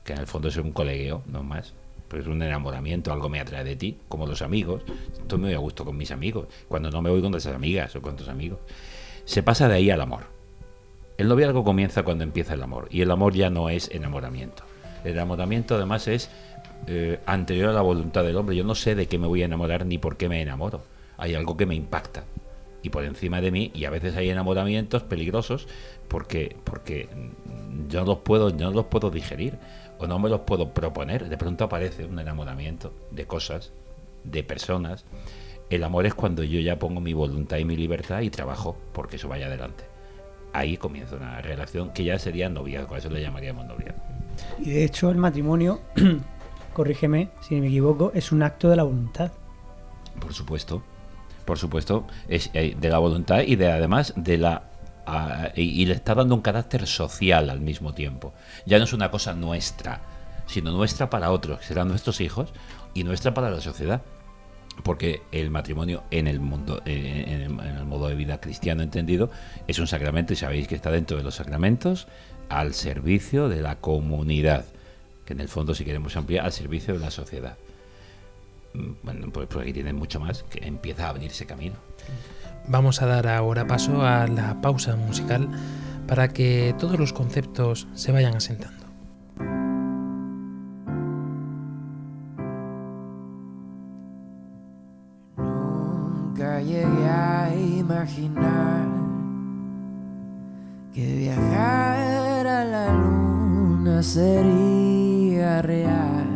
[0.04, 1.74] que en el fondo es un colegueo, no más,
[2.08, 4.84] pero es un enamoramiento, algo me atrae de ti, como los amigos.
[5.14, 8.02] Estoy muy a gusto con mis amigos, cuando no me voy con esas amigas o
[8.02, 8.60] con tus amigos.
[9.26, 10.24] Se pasa de ahí al amor.
[11.18, 14.64] El noviazgo comienza cuando empieza el amor, y el amor ya no es enamoramiento.
[15.04, 16.30] El enamoramiento además es
[16.88, 18.56] eh, anterior a la voluntad del hombre.
[18.56, 20.82] Yo no sé de qué me voy a enamorar ni por qué me enamoro.
[21.18, 22.24] Hay algo que me impacta.
[22.84, 25.68] Y por encima de mí y a veces hay enamoramientos peligrosos
[26.08, 27.08] porque porque
[27.90, 29.60] yo no los puedo yo no los puedo digerir
[30.00, 31.30] o no me los puedo proponer.
[31.30, 33.72] De pronto aparece un enamoramiento de cosas
[34.24, 35.06] de personas.
[35.70, 39.18] El amor es cuando yo ya pongo mi voluntad y mi libertad y trabajo porque
[39.18, 39.84] eso vaya adelante.
[40.54, 44.21] Ahí comienza una relación que ya sería noviazgo eso le llamaríamos noviazgo
[44.60, 45.82] Y de hecho el matrimonio,
[46.74, 49.32] corrígeme si me equivoco, es un acto de la voluntad.
[50.20, 50.84] Por supuesto,
[51.46, 54.64] por supuesto, es eh, de la voluntad y de además de la
[55.56, 58.34] y, y le está dando un carácter social al mismo tiempo.
[58.66, 60.02] Ya no es una cosa nuestra,
[60.46, 62.50] sino nuestra para otros, que serán nuestros hijos,
[62.94, 64.02] y nuestra para la sociedad.
[64.84, 69.30] Porque el matrimonio en el mundo, eh, en el, modo de vida cristiano entendido,
[69.68, 72.08] es un sacramento y sabéis que está dentro de los sacramentos
[72.50, 74.66] al servicio de la comunidad,
[75.26, 77.58] que en el fondo si queremos ampliar al servicio de la sociedad.
[78.74, 81.76] Mm, Bueno, pues, pues aquí tienen mucho más, que empieza a abrirse camino.
[82.68, 85.50] Vamos a dar ahora paso a la pausa musical
[86.08, 88.86] para que todos los conceptos se vayan asentando.
[98.02, 98.88] Imaginar
[100.92, 106.28] que viajar a la luna sería real.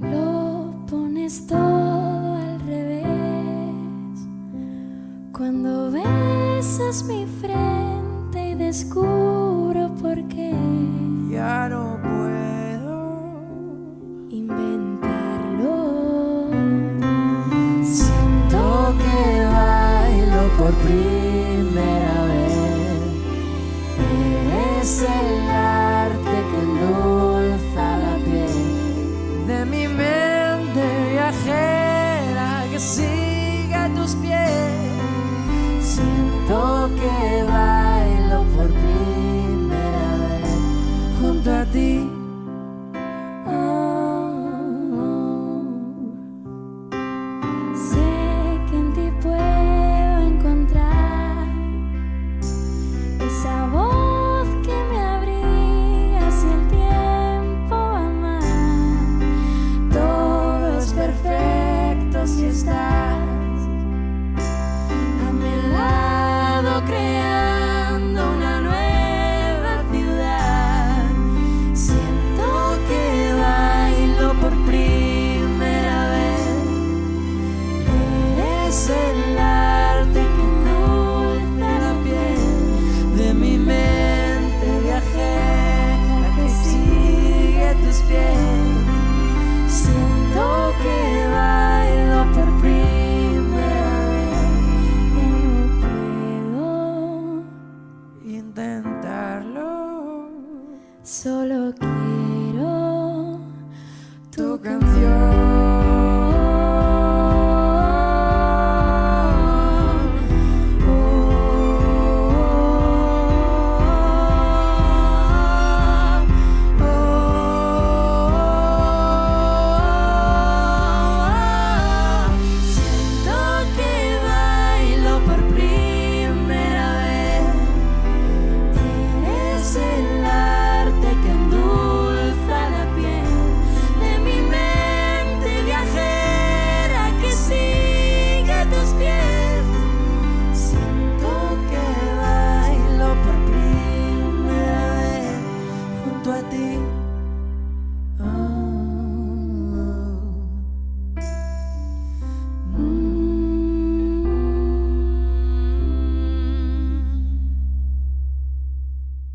[0.00, 3.08] Lo pones todo al revés.
[5.32, 10.54] Cuando besas mi frente y descubro por qué.
[11.32, 12.19] Ya no puedo
[20.70, 22.52] por primera vez.
[23.98, 25.49] Eres el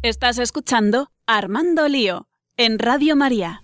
[0.06, 2.28] Estás escuchando Armando Lío
[2.58, 3.64] en Radio María.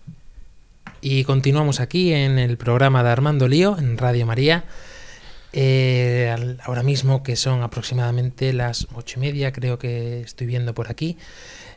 [0.99, 4.63] Y continuamos aquí en el programa de Armando Lío en Radio María.
[5.53, 10.73] Eh, al- ahora mismo que son aproximadamente las ocho y media, creo que estoy viendo
[10.73, 11.15] por aquí.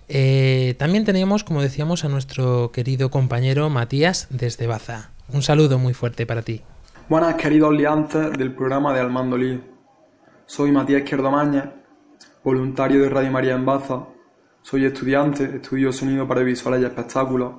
[0.09, 5.11] Eh, también tenemos, como decíamos, a nuestro querido compañero Matías desde Baza.
[5.29, 6.63] Un saludo muy fuerte para ti.
[7.11, 9.61] Buenas queridos liantes del programa de Armando Lío.
[10.47, 11.71] Soy Matías Izquierdo Maña,
[12.43, 14.07] voluntario de Radio María en Baza.
[14.67, 17.53] Soy estudiante, estudio sonido para visuales y espectáculos.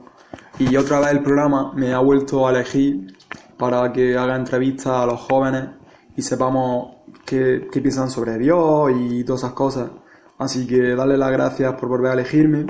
[0.58, 3.16] Y otra vez el programa me ha vuelto a elegir
[3.60, 5.70] para que haga entrevistas a los jóvenes
[6.18, 9.92] y sepamos qué, qué piensan sobre Dios y todas esas cosas.
[10.40, 12.66] Así que darle las gracias por volver a elegirme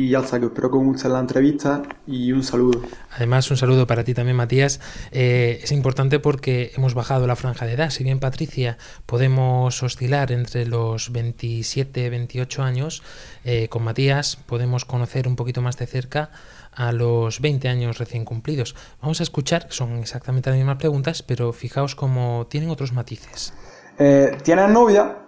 [0.00, 2.80] y ya está, que espero que os guste la entrevista y un saludo.
[3.14, 4.80] Además, un saludo para ti también, Matías.
[5.12, 7.90] Eh, es importante porque hemos bajado la franja de edad.
[7.90, 13.02] Si bien, Patricia, podemos oscilar entre los 27 28 años,
[13.44, 16.30] eh, con Matías podemos conocer un poquito más de cerca
[16.72, 18.74] a los 20 años recién cumplidos.
[19.02, 23.52] Vamos a escuchar, son exactamente las mismas preguntas, pero fijaos cómo tienen otros matices.
[23.98, 25.18] Eh, ¿Tienes novia?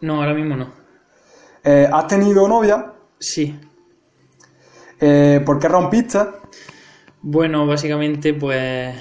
[0.00, 0.68] No, ahora mismo no.
[1.64, 2.92] Eh, ¿Has tenido novia?
[3.18, 3.58] Sí.
[5.04, 6.20] Eh, ¿Por qué rompiste?
[7.20, 8.94] Bueno, básicamente, pues.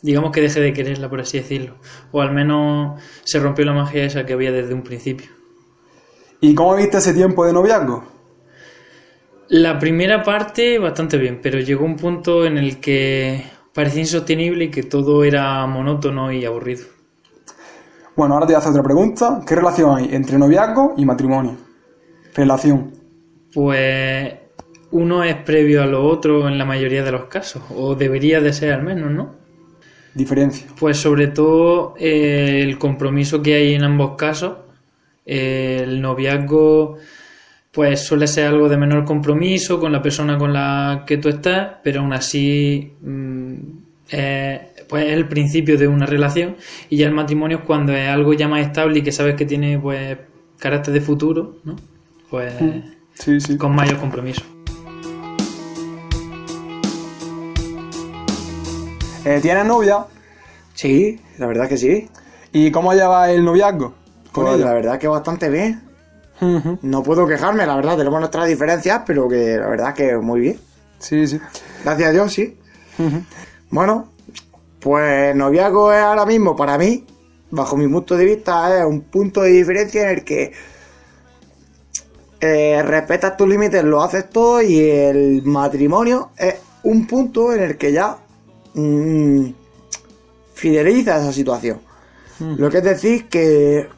[0.00, 1.74] Digamos que dejé de quererla, por así decirlo.
[2.12, 5.28] O al menos se rompió la magia esa que había desde un principio.
[6.40, 8.04] ¿Y cómo viste ese tiempo de noviazgo?
[9.48, 13.44] La primera parte, bastante bien, pero llegó un punto en el que
[13.74, 16.84] parecía insostenible y que todo era monótono y aburrido.
[18.16, 19.42] Bueno, ahora te voy a hacer otra pregunta.
[19.46, 21.56] ¿Qué relación hay entre noviazgo y matrimonio?
[22.34, 22.92] Relación.
[23.52, 24.41] Pues
[24.92, 28.52] uno es previo a lo otro en la mayoría de los casos, o debería de
[28.52, 29.34] ser al menos, ¿no?
[30.14, 30.66] Diferencia.
[30.78, 34.58] Pues sobre todo eh, el compromiso que hay en ambos casos.
[35.24, 36.98] Eh, el noviazgo
[37.70, 41.76] pues suele ser algo de menor compromiso con la persona con la que tú estás,
[41.82, 43.54] pero aún así mm,
[44.10, 46.56] eh, pues es el principio de una relación
[46.90, 49.46] y ya el matrimonio es cuando es algo ya más estable y que sabes que
[49.46, 50.18] tiene pues
[50.58, 51.76] carácter de futuro, ¿no?
[52.28, 52.52] Pues
[53.14, 54.42] sí, con mayor compromiso.
[59.24, 60.04] Eh, ¿Tienes novia?
[60.74, 62.08] Sí, la verdad que sí.
[62.52, 63.94] ¿Y cómo lleva el noviazgo?
[64.32, 64.66] Con Pues ella.
[64.66, 65.82] la verdad que bastante bien.
[66.82, 70.58] No puedo quejarme, la verdad, tenemos nuestras diferencias, pero que la verdad que muy bien.
[70.98, 71.38] Sí, sí.
[71.84, 72.58] Gracias a Dios, sí.
[73.70, 74.08] Bueno,
[74.80, 77.06] pues noviazgo es ahora mismo para mí,
[77.50, 80.52] bajo mi punto de vista, es un punto de diferencia en el que
[82.40, 87.76] eh, respetas tus límites, lo haces todo y el matrimonio es un punto en el
[87.78, 88.16] que ya
[88.74, 89.46] mm,
[90.54, 91.80] fideliza esa situación.
[92.40, 93.88] Lo que es decir que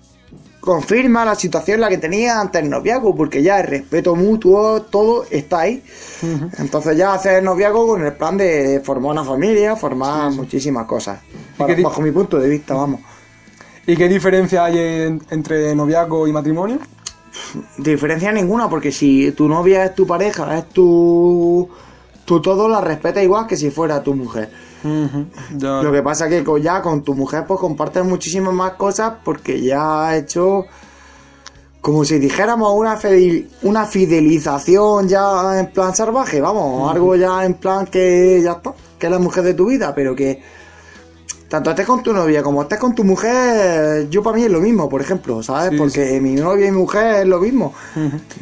[0.61, 4.83] confirma la situación en la que tenía antes el noviazgo, porque ya el respeto mutuo,
[4.83, 5.83] todo está ahí.
[6.59, 11.21] Entonces ya haces el noviazgo con el plan de formar una familia, formar muchísimas cosas.
[11.57, 13.01] Para- bajo mi punto de vista, vamos.
[13.87, 16.79] ¿Y qué diferencia hay en- entre noviazgo y matrimonio?
[17.79, 21.69] Diferencia ninguna, porque si tu novia es tu pareja, es tu,
[22.25, 24.51] tu todo, la respeta igual que si fuera tu mujer.
[25.83, 29.61] Lo que pasa que con- ya con tu mujer pues compartes muchísimas más cosas porque
[29.63, 30.67] ya has hecho
[31.81, 37.55] como si dijéramos una, fidel- una fidelización ya en plan salvaje, vamos, algo ya en
[37.55, 40.43] plan que ya está, que es la mujer de tu vida, pero que
[41.49, 44.61] tanto estés con tu novia como estés con tu mujer, yo para mí es lo
[44.61, 45.71] mismo, por ejemplo, ¿sabes?
[45.71, 47.75] Sí, Porque mi novia y mi mujer es lo mismo.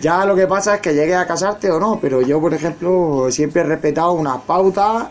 [0.00, 3.28] Ya lo que pasa es que llegues a casarte o no, pero yo, por ejemplo,
[3.30, 5.08] siempre he respetado unas pautas,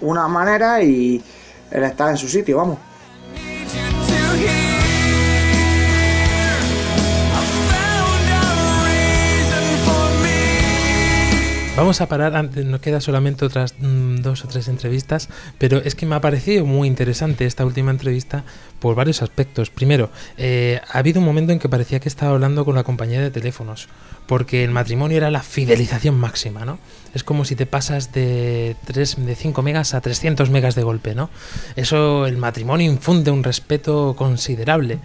[0.00, 1.22] una manera y
[1.70, 2.78] el estar en su sitio, vamos.
[11.74, 15.94] Vamos a parar, antes nos queda solamente otras mm, dos o tres entrevistas, pero es
[15.94, 18.44] que me ha parecido muy interesante esta última entrevista
[18.80, 19.70] por varios aspectos.
[19.70, 23.20] Primero, eh, ha habido un momento en que parecía que estaba hablando con la compañía
[23.20, 23.88] de teléfonos,
[24.26, 26.78] porque el matrimonio era la fidelización máxima, ¿no?
[27.14, 31.14] Es como si te pasas de, 3, de 5 megas a 300 megas de golpe,
[31.14, 31.30] ¿no?
[31.76, 34.98] Eso, el matrimonio infunde un respeto considerable.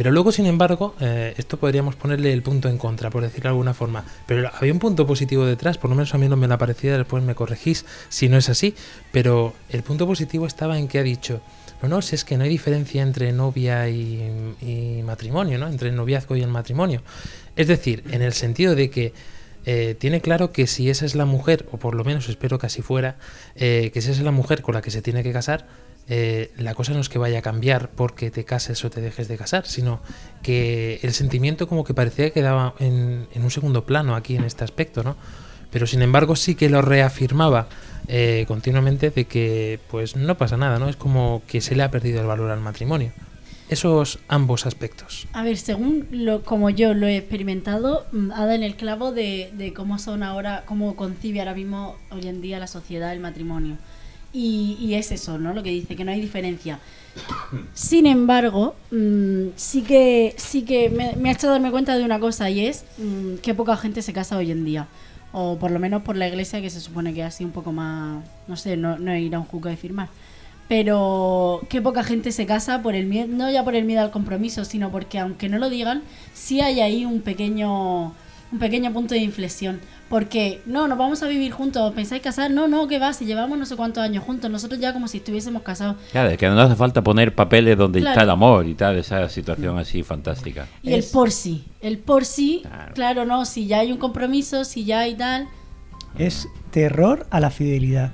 [0.00, 3.48] Pero luego, sin embargo, eh, esto podríamos ponerle el punto en contra, por decirlo de
[3.48, 4.02] alguna forma.
[4.24, 6.56] Pero había un punto positivo detrás, por lo menos a mí no me lo ha
[6.56, 8.74] parecido, después me corregís si no es así.
[9.12, 11.42] Pero el punto positivo estaba en que ha dicho,
[11.82, 15.68] no, no, si es que no hay diferencia entre novia y, y matrimonio, ¿no?
[15.68, 17.02] Entre el noviazgo y el matrimonio.
[17.54, 19.12] Es decir, en el sentido de que
[19.66, 22.64] eh, tiene claro que si esa es la mujer, o por lo menos espero que
[22.64, 23.16] así fuera,
[23.54, 25.66] eh, que si esa es la mujer con la que se tiene que casar,
[26.08, 29.28] eh, la cosa no es que vaya a cambiar porque te cases o te dejes
[29.28, 30.00] de casar, sino
[30.42, 34.44] que el sentimiento como que parecía que quedaba en, en un segundo plano aquí en
[34.44, 35.16] este aspecto, ¿no?
[35.70, 37.68] Pero sin embargo sí que lo reafirmaba
[38.08, 40.88] eh, continuamente de que pues no pasa nada, ¿no?
[40.88, 43.12] Es como que se le ha perdido el valor al matrimonio.
[43.68, 45.28] Esos ambos aspectos.
[45.32, 49.12] A ver, según lo, como yo lo he experimentado, mm, ha dado en el clavo
[49.12, 53.20] de, de cómo son ahora, cómo concibe ahora mismo hoy en día la sociedad el
[53.20, 53.76] matrimonio.
[54.32, 55.52] Y, es eso, ¿no?
[55.52, 56.78] Lo que dice, que no hay diferencia.
[57.74, 62.20] Sin embargo, mm, sí que, sí que me, me ha hecho darme cuenta de una
[62.20, 64.86] cosa y es mm, que poca gente se casa hoy en día.
[65.32, 67.72] O por lo menos por la iglesia que se supone que es así un poco
[67.72, 70.08] más, no sé, no, no ir a un juzgado y firmar.
[70.68, 74.12] Pero que poca gente se casa por el miedo, no ya por el miedo al
[74.12, 76.02] compromiso, sino porque aunque no lo digan,
[76.32, 78.12] sí hay ahí un pequeño,
[78.52, 79.80] un pequeño punto de inflexión.
[80.08, 82.50] Porque, no, nos vamos a vivir juntos, ¿pensáis casar?
[82.50, 85.18] No, no, que va, si llevamos no sé cuántos años juntos, nosotros ya como si
[85.18, 85.96] estuviésemos casados.
[86.10, 88.14] Claro, es que no hace falta poner papeles donde Claro.
[88.14, 90.66] está el amor y tal, esa situación así fantástica.
[90.82, 93.24] Y el por sí, el por sí, claro.
[93.24, 95.46] no, si ya hay un compromiso, si ya hay tal.
[96.18, 98.10] Es terror a la fidelidad.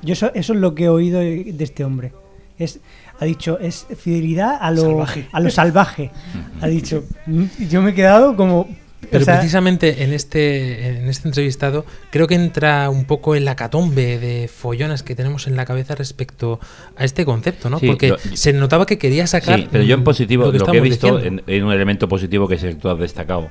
[0.00, 2.12] Yo eso, eso es lo que he oído de este hombre.
[2.58, 2.80] Es,
[3.20, 5.28] ha dicho, es fidelidad a lo Salvaje.
[5.30, 6.10] a lo salvaje.
[6.62, 8.66] ha dicho, "Mm", yo me he quedado como...
[9.10, 13.44] Pero o sea, precisamente en este, en este entrevistado creo que entra un poco en
[13.44, 16.60] la catombe de follones que tenemos en la cabeza respecto
[16.96, 17.78] a este concepto, ¿no?
[17.78, 19.58] Sí, Porque lo- se notaba que quería sacar.
[19.58, 22.48] Sí, pero yo en positivo, lo lo que he visto en, en un elemento positivo
[22.48, 23.50] que es el que tú has destacado,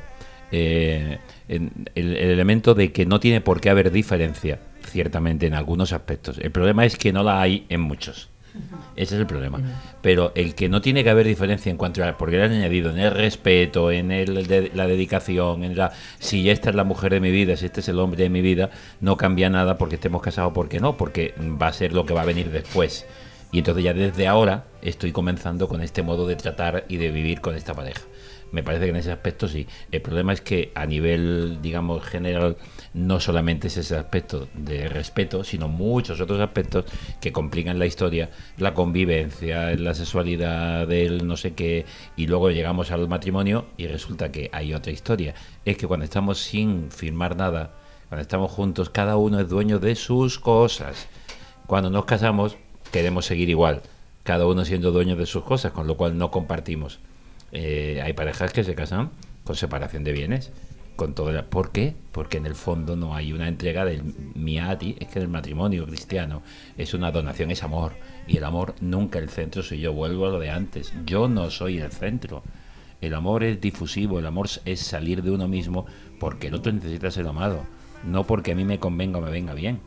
[0.51, 5.53] eh, en el, el elemento de que no tiene por qué haber diferencia, ciertamente, en
[5.53, 6.39] algunos aspectos.
[6.39, 8.29] El problema es que no la hay en muchos.
[8.95, 9.59] Ese es el problema.
[10.01, 12.17] Pero el que no tiene que haber diferencia en cuanto a.
[12.17, 15.91] Porque le han añadido en el respeto, en el de- la dedicación, en la.
[16.19, 18.41] Si esta es la mujer de mi vida, si este es el hombre de mi
[18.41, 22.13] vida, no cambia nada porque estemos casados, porque no, porque va a ser lo que
[22.13, 23.05] va a venir después.
[23.53, 27.41] Y entonces ya desde ahora estoy comenzando con este modo de tratar y de vivir
[27.41, 28.01] con esta pareja.
[28.51, 29.65] Me parece que en ese aspecto sí.
[29.91, 32.57] El problema es que a nivel, digamos, general,
[32.93, 36.85] no solamente es ese aspecto de respeto, sino muchos otros aspectos
[37.21, 41.85] que complican la historia, la convivencia, la sexualidad del no sé qué,
[42.17, 45.33] y luego llegamos al matrimonio y resulta que hay otra historia.
[45.63, 47.73] Es que cuando estamos sin firmar nada,
[48.09, 51.07] cuando estamos juntos, cada uno es dueño de sus cosas.
[51.67, 52.57] Cuando nos casamos,
[52.91, 53.81] queremos seguir igual,
[54.23, 56.99] cada uno siendo dueño de sus cosas, con lo cual no compartimos.
[57.51, 59.11] Eh, hay parejas que se casan
[59.43, 60.51] con separación de bienes,
[60.95, 61.95] con todo el- ¿Por qué?
[62.11, 64.03] Porque en el fondo no hay una entrega del
[64.35, 66.43] mía a ti, es que el matrimonio cristiano
[66.77, 67.93] es una donación, es amor,
[68.27, 71.49] y el amor nunca el centro soy yo, vuelvo a lo de antes, yo no
[71.49, 72.43] soy el centro.
[73.01, 75.87] El amor es difusivo, el amor es salir de uno mismo
[76.19, 77.65] porque el otro necesita ser amado,
[78.03, 79.79] no porque a mí me convenga o me venga bien.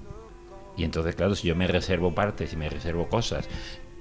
[0.76, 3.48] Y entonces, claro, si yo me reservo partes y me reservo cosas,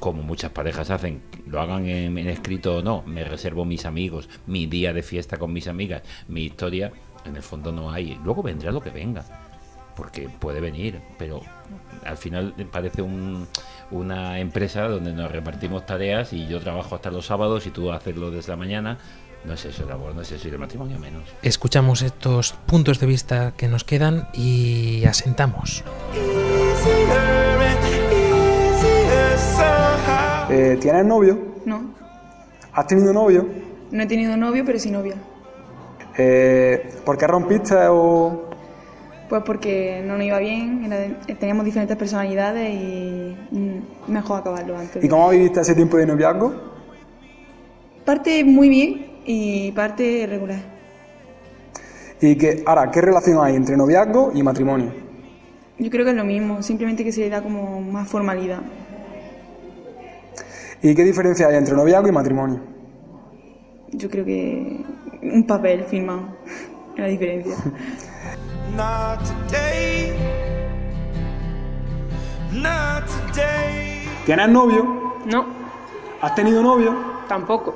[0.03, 4.27] como muchas parejas hacen, lo hagan en, en escrito o no, me reservo mis amigos,
[4.47, 6.91] mi día de fiesta con mis amigas, mi historia,
[7.23, 8.19] en el fondo no hay.
[8.21, 9.23] Luego vendrá lo que venga,
[9.95, 11.39] porque puede venir, pero
[12.05, 13.47] al final parece un-
[13.91, 18.17] una empresa donde nos repartimos tareas y yo trabajo hasta los sábados y tú haces
[18.17, 18.97] lo desde la mañana.
[19.45, 21.23] No es eso el amor, no es eso y el matrimonio menos.
[21.43, 25.81] Escuchamos estos puntos de vista que nos quedan y asentamos.
[30.53, 31.37] Eh, ¿Tienes novio?
[31.65, 31.81] No,
[32.73, 33.47] ¿Has tenido novio?
[33.91, 35.15] no he tenido novio, pero sí novia.
[36.17, 38.49] Eh, ¿Por qué rompiste o...?
[39.29, 44.77] Pues porque no nos iba bien, era de- teníamos diferentes personalidades y mm, mejor acabarlo
[44.77, 45.03] antes.
[45.03, 46.53] ¿Y cómo viviste ese tiempo de noviazgo?
[48.05, 50.59] Parte muy bien y parte regular.
[52.21, 54.91] Y que, ahora, ¿qué relación hay entre noviazgo y matrimonio?
[55.79, 58.61] Yo creo que es lo mismo, simplemente que se le da como más formalidad.
[60.83, 62.59] ¿Y qué diferencia hay entre noviazgo y matrimonio?
[63.93, 64.83] Yo creo que
[65.21, 66.27] un papel firmado
[66.93, 67.55] es la diferencia.
[68.75, 70.11] Not today.
[72.51, 74.01] Not today.
[74.25, 75.13] ¿Tienes novio?
[75.25, 75.45] No,
[76.21, 77.13] ¿Has tenido novio?
[77.27, 77.73] tampoco.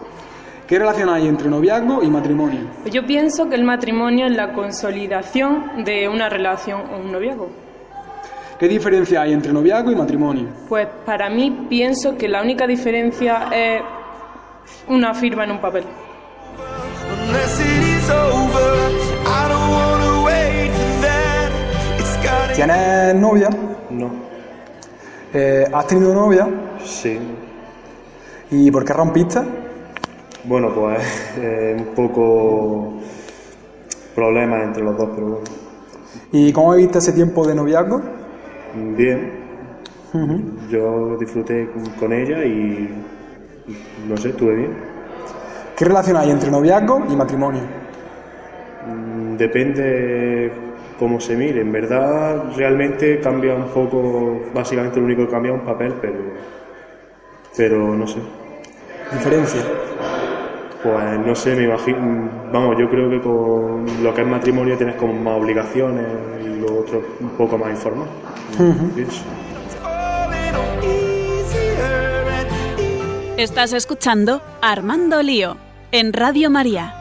[0.68, 2.60] ¿Qué relación hay entre noviazgo y matrimonio?
[2.91, 7.49] Yo pienso que el matrimonio es la consolidación de una relación o un noviazgo.
[8.60, 10.47] ¿Qué diferencia hay entre noviazgo y matrimonio?
[10.68, 13.82] Pues para mí pienso que la única diferencia es
[14.88, 15.84] una firma en un papel.
[22.55, 23.49] ¿Tienes novia?
[23.91, 24.10] No.
[25.32, 26.49] Eh, ¿Has tenido novia?
[26.84, 27.20] Sí.
[28.49, 29.39] ¿Y por qué rompiste?
[30.45, 30.99] Bueno, pues
[31.38, 32.93] eh, un poco
[34.16, 35.43] problemas entre los dos, pero bueno.
[36.32, 38.16] ¿Y cómo viviste ese tiempo de noviazgo?
[38.76, 39.32] Bien.
[40.70, 42.89] Yo disfruté con- con ella y
[44.07, 44.74] no sé, estuve bien.
[45.76, 47.61] ¿Qué relación hay entre noviazgo y matrimonio?
[48.88, 50.51] Mm, Depende
[50.97, 51.61] cómo se mire.
[51.61, 56.15] En verdad, realmente cambia un poco, básicamente lo único que cambia es un papel, pero,
[57.55, 58.20] pero no sé.
[59.13, 59.61] ¿Diferencia?
[60.84, 61.97] Pues no sé, me imagino,
[62.51, 66.05] vamos, yo creo que con lo que es matrimonio tienes como más obligaciones
[66.43, 68.07] y lo otro un poco más informal.
[73.38, 75.58] Estás escuchando Armando Lío
[75.91, 76.93] en Radio María.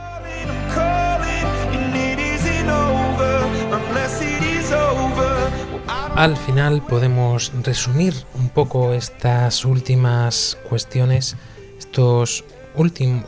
[6.14, 11.36] Al final podemos resumir un poco estas últimas cuestiones,
[11.78, 12.44] estos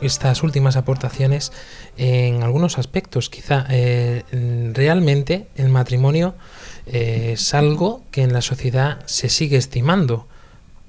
[0.01, 1.51] estas últimas aportaciones
[1.97, 3.29] en algunos aspectos.
[3.29, 4.23] Quizá eh,
[4.73, 6.35] realmente el matrimonio
[6.91, 10.27] eh, es algo que en la sociedad se sigue estimando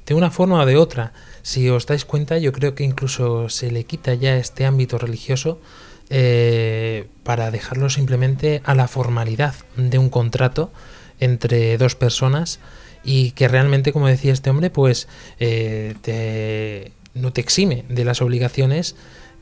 [0.07, 1.13] de una forma o de otra.
[1.43, 5.61] Si os dais cuenta, yo creo que incluso se le quita ya este ámbito religioso
[6.11, 10.73] eh, para dejarlo simplemente a la formalidad de un contrato
[11.21, 12.59] entre dos personas
[13.05, 15.07] y que realmente, como decía este hombre, pues
[15.39, 18.97] eh, te- no te exime de las obligaciones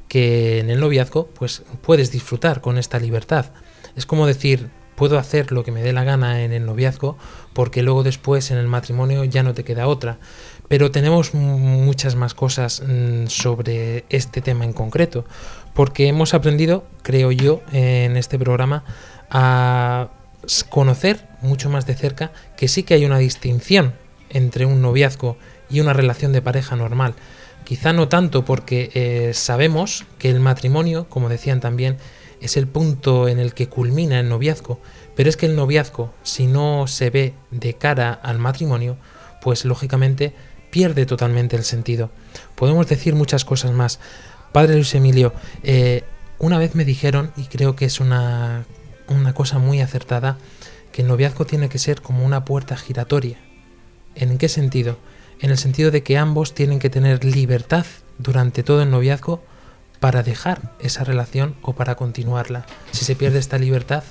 [0.09, 3.46] que en el noviazgo pues puedes disfrutar con esta libertad.
[3.96, 4.68] Es como decir,
[4.99, 7.16] puedo hacer lo que me dé la gana en el noviazgo
[7.55, 10.18] porque luego después en el matrimonio ya no te queda otra.
[10.68, 15.24] Pero tenemos mu- muchas más cosas mm, sobre este tema en concreto,
[15.72, 18.84] porque hemos aprendido, creo yo, en este programa
[19.30, 20.09] a
[20.68, 23.94] conocer mucho más de cerca que sí que hay una distinción
[24.30, 25.36] entre un noviazgo
[25.70, 27.14] y una relación de pareja normal.
[27.64, 31.96] Quizá no tanto porque eh, sabemos que el matrimonio, como decían también,
[32.41, 34.80] es el punto en el que culmina el noviazgo,
[35.16, 38.97] pero es que el noviazgo, si no se ve de cara al matrimonio,
[39.43, 40.34] pues lógicamente
[40.70, 42.11] pierde totalmente el sentido.
[42.55, 43.99] Podemos decir muchas cosas más.
[44.53, 45.32] Padre Luis Emilio,
[45.62, 46.05] eh,
[46.39, 48.64] una vez me dijeron, y creo que es una,
[49.09, 50.39] una cosa muy acertada,
[50.93, 53.39] que el noviazgo tiene que ser como una puerta giratoria.
[54.14, 54.99] ¿En qué sentido?
[55.41, 57.86] En el sentido de que ambos tienen que tener libertad
[58.18, 59.43] durante todo el noviazgo
[60.01, 62.66] para dejar esa relación o para continuarla.
[62.92, 64.05] Si se pierde esta libertad,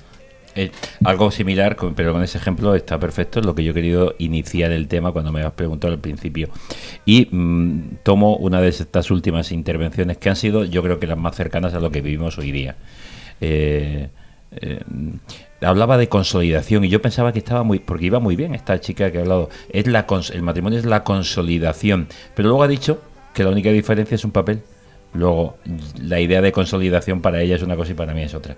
[0.59, 0.71] Eh,
[1.05, 4.71] algo similar, pero con ese ejemplo está perfecto, es lo que yo he querido iniciar
[4.71, 6.49] el tema cuando me has preguntado al principio.
[7.05, 11.17] Y mm, tomo una de estas últimas intervenciones que han sido, yo creo que las
[11.17, 12.75] más cercanas a lo que vivimos hoy día.
[13.39, 14.09] Eh,
[14.49, 14.83] eh,
[15.61, 19.11] hablaba de consolidación y yo pensaba que estaba muy, porque iba muy bien esta chica
[19.11, 22.99] que ha hablado, es la el matrimonio es la consolidación, pero luego ha dicho
[23.35, 24.63] que la única diferencia es un papel.
[25.13, 25.57] Luego,
[26.01, 28.55] la idea de consolidación para ella es una cosa y para mí es otra.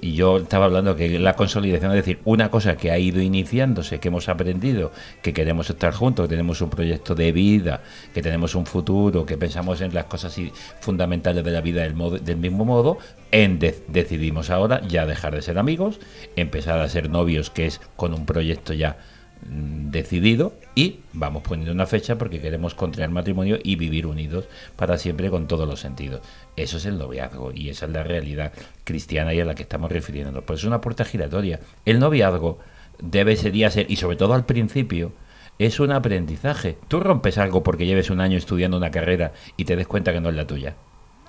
[0.00, 3.98] Y yo estaba hablando que la consolidación es decir, una cosa que ha ido iniciándose,
[3.98, 4.92] que hemos aprendido,
[5.22, 7.82] que queremos estar juntos, que tenemos un proyecto de vida,
[8.14, 10.36] que tenemos un futuro, que pensamos en las cosas
[10.80, 12.98] fundamentales de la vida del, modo- del mismo modo,
[13.32, 15.98] en de- decidimos ahora ya dejar de ser amigos,
[16.36, 18.98] empezar a ser novios, que es con un proyecto ya
[19.44, 25.30] decidido y vamos poniendo una fecha porque queremos contraer matrimonio y vivir unidos para siempre
[25.30, 26.22] con todos los sentidos.
[26.56, 28.52] Eso es el noviazgo y esa es la realidad
[28.84, 30.44] cristiana y a la que estamos refiriéndonos.
[30.44, 31.60] Pues es una puerta giratoria.
[31.84, 32.58] El noviazgo
[33.00, 35.12] debe ser, y sobre todo al principio,
[35.58, 36.78] es un aprendizaje.
[36.88, 40.20] Tú rompes algo porque lleves un año estudiando una carrera y te des cuenta que
[40.20, 40.76] no es la tuya.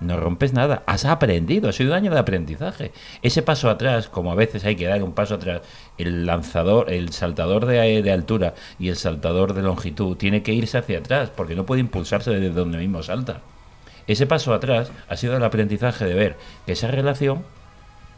[0.03, 2.91] No rompes nada, has aprendido, ha sido un año de aprendizaje.
[3.21, 5.61] Ese paso atrás, como a veces hay que dar un paso atrás,
[5.97, 10.99] el lanzador, el saltador de, altura y el saltador de longitud tiene que irse hacia
[10.99, 13.41] atrás porque no puede impulsarse desde donde mismo salta.
[14.05, 16.35] Ese paso atrás ha sido el aprendizaje de ver
[16.65, 17.43] que esa relación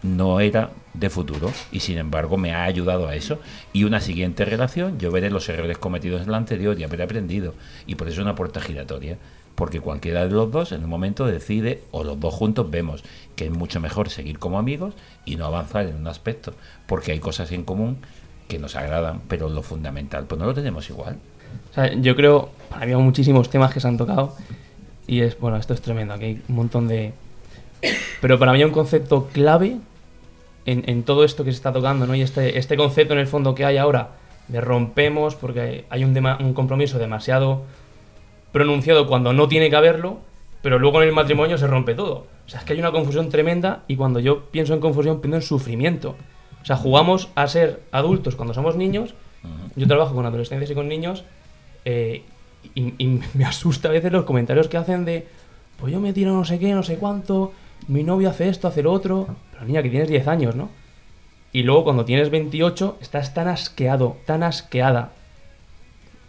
[0.02, 3.40] no era de futuro y sin embargo me ha ayudado a eso
[3.74, 7.54] y una siguiente relación yo veré los errores cometidos en la anterior y habré aprendido
[7.88, 9.18] y por eso es una puerta giratoria
[9.56, 13.04] porque cualquiera de los dos en un momento decide o los dos juntos vemos
[13.36, 14.94] que es mucho mejor seguir como amigos
[15.26, 16.54] y no avanzar en un aspecto
[16.86, 17.98] porque hay cosas en común
[18.48, 21.18] que nos agradan pero lo fundamental pues no lo tenemos igual
[21.72, 24.36] O sea, yo creo, había muchísimos temas que se han tocado
[25.08, 27.14] y es, bueno, esto es tremendo, aquí hay un montón de...
[28.22, 29.78] Pero para mí hay un concepto clave
[30.66, 32.16] en, todo esto que se está tocando, ¿no?
[32.16, 34.10] Y este, este concepto en el fondo que hay ahora
[34.48, 37.62] de rompemos porque hay un, dema- un compromiso demasiado
[38.56, 40.20] pronunciado cuando no tiene que haberlo,
[40.62, 42.26] pero luego en el matrimonio se rompe todo.
[42.46, 45.36] O sea, es que hay una confusión tremenda y cuando yo pienso en confusión pienso
[45.36, 46.16] en sufrimiento.
[46.62, 49.14] O sea, jugamos a ser adultos cuando somos niños.
[49.76, 51.26] Yo trabajo con adolescentes y con niños
[51.84, 52.24] eh,
[52.74, 55.28] y, y me asusta a veces los comentarios que hacen de
[55.76, 57.52] pues yo me tiro no sé qué, no sé cuánto,
[57.90, 59.36] mi novio hace esto, hace lo otro.
[59.52, 60.70] Pero niña, que tienes 10 años, ¿no?
[61.52, 65.12] Y luego cuando tienes 28 estás tan asqueado, tan asqueada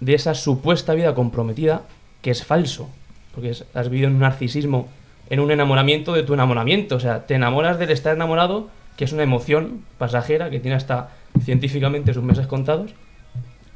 [0.01, 1.83] de esa supuesta vida comprometida
[2.27, 2.91] que es falso.
[3.33, 4.89] Porque has vivido en un narcisismo,
[5.31, 6.97] en un enamoramiento de tu enamoramiento.
[6.97, 11.11] O sea, te enamoras del estar enamorado, que es una emoción pasajera que tiene hasta
[11.45, 12.91] científicamente sus meses contados.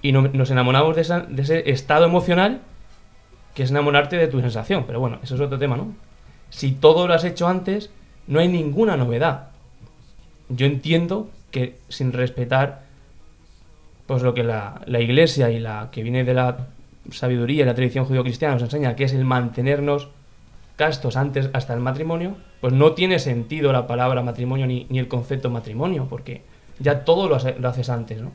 [0.02, 1.02] Y no- nos enamoramos de,
[1.40, 2.62] ese estado emocional
[3.54, 4.82] que es enamorarte de tu sensación.
[4.84, 5.94] Pero bueno, eso es otro tema, ¿no?
[6.48, 7.90] Si todo lo has hecho antes,
[8.26, 9.50] no hay ninguna novedad.
[10.48, 12.82] Yo entiendo que sin respetar
[14.08, 16.66] pues lo que la iglesia y la que viene de la
[17.12, 20.08] sabiduría y la tradición judío-cristiana nos enseña, que es el mantenernos
[20.76, 25.08] castos antes hasta el matrimonio, pues no tiene sentido la palabra matrimonio ni, ni el
[25.08, 26.42] concepto matrimonio, porque
[26.78, 28.32] ya todo lo, hace- lo haces antes, ¿no?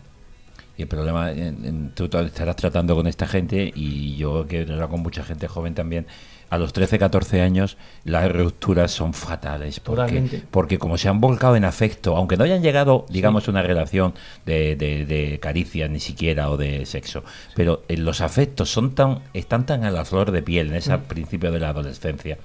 [0.77, 4.89] Y el problema, en- tú estarás tratando con esta gente y yo que he tratado
[4.89, 6.05] con mucha gente joven también,
[6.49, 9.79] a los 13, 14 años las rupturas son fatales.
[9.79, 10.19] Porque,
[10.51, 14.13] porque como se han volcado en afecto, aunque no hayan llegado, digamos, a una relación
[14.45, 17.23] de, de, de caricia ni siquiera o de sexo,
[17.55, 20.95] pero en los afectos son tan, están tan a la flor de piel en ese
[20.95, 21.01] Mm.
[21.01, 22.37] principio de la adolescencia.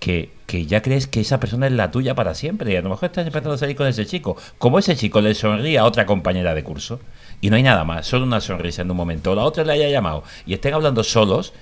[0.00, 2.90] Que, que ya crees que esa persona es la tuya para siempre y a lo
[2.90, 4.36] mejor estás empezando a salir con ese chico.
[4.58, 7.00] Como ese chico le sonríe a otra compañera de curso
[7.40, 9.72] y no hay nada más, solo una sonrisa en un momento, o la otra le
[9.72, 11.52] haya llamado y estén hablando solos,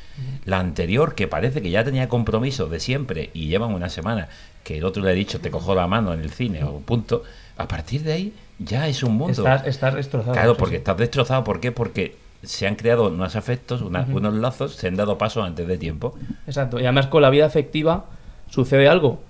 [0.44, 4.28] la anterior que parece que ya tenía compromiso de siempre y llevan una semana
[4.64, 7.22] que el otro le ha dicho te cojo la mano en el cine o punto,
[7.56, 9.32] a partir de ahí ya es un mundo.
[9.32, 10.78] Estás- estás destrozado, Claro, porque sí.
[10.78, 11.72] estás destrozado, ¿por qué?
[11.72, 14.18] Porque se han creado unos afectos, una- Ujú.
[14.18, 16.14] unos lazos, se han dado paso antes de tiempo.
[16.46, 16.78] Exacto.
[16.78, 18.04] Y además con la vida afectiva
[18.50, 19.20] sucede algo,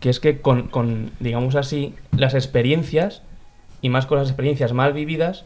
[0.00, 3.22] que es que con, con, digamos así, las experiencias,
[3.82, 5.44] y más con las experiencias mal vividas,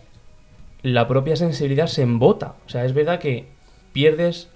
[0.85, 2.55] la propia sensibilidad se embota.
[2.67, 3.47] O sea, es verdad que
[3.93, 4.49] pierdes,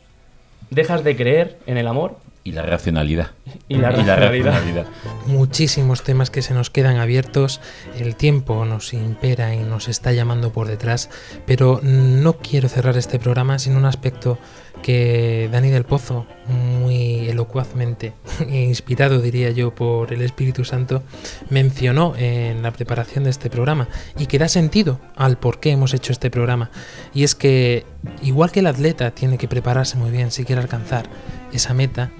[0.70, 2.18] dejas de creer en el amor.
[2.44, 3.30] Y la racionalidad.
[3.66, 4.52] Y la racionalidad.
[4.52, 4.86] racionalidad.
[5.26, 7.60] Muchísimos temas que se nos quedan abiertos,
[7.98, 11.08] el tiempo nos impera y nos está llamando por detrás,
[11.46, 14.38] pero no quiero cerrar este programa sin un aspecto
[14.82, 18.14] que Dani del Pozo, muy elocuazmente,
[18.48, 21.02] inspirado diría yo por el Espíritu Santo,
[21.50, 25.94] mencionó en la preparación de este programa y que da sentido al por qué hemos
[25.94, 26.70] hecho este programa.
[27.14, 27.84] Y es que
[28.22, 31.08] igual que el atleta tiene que prepararse muy bien si quiere alcanzar
[31.52, 32.10] esa meta,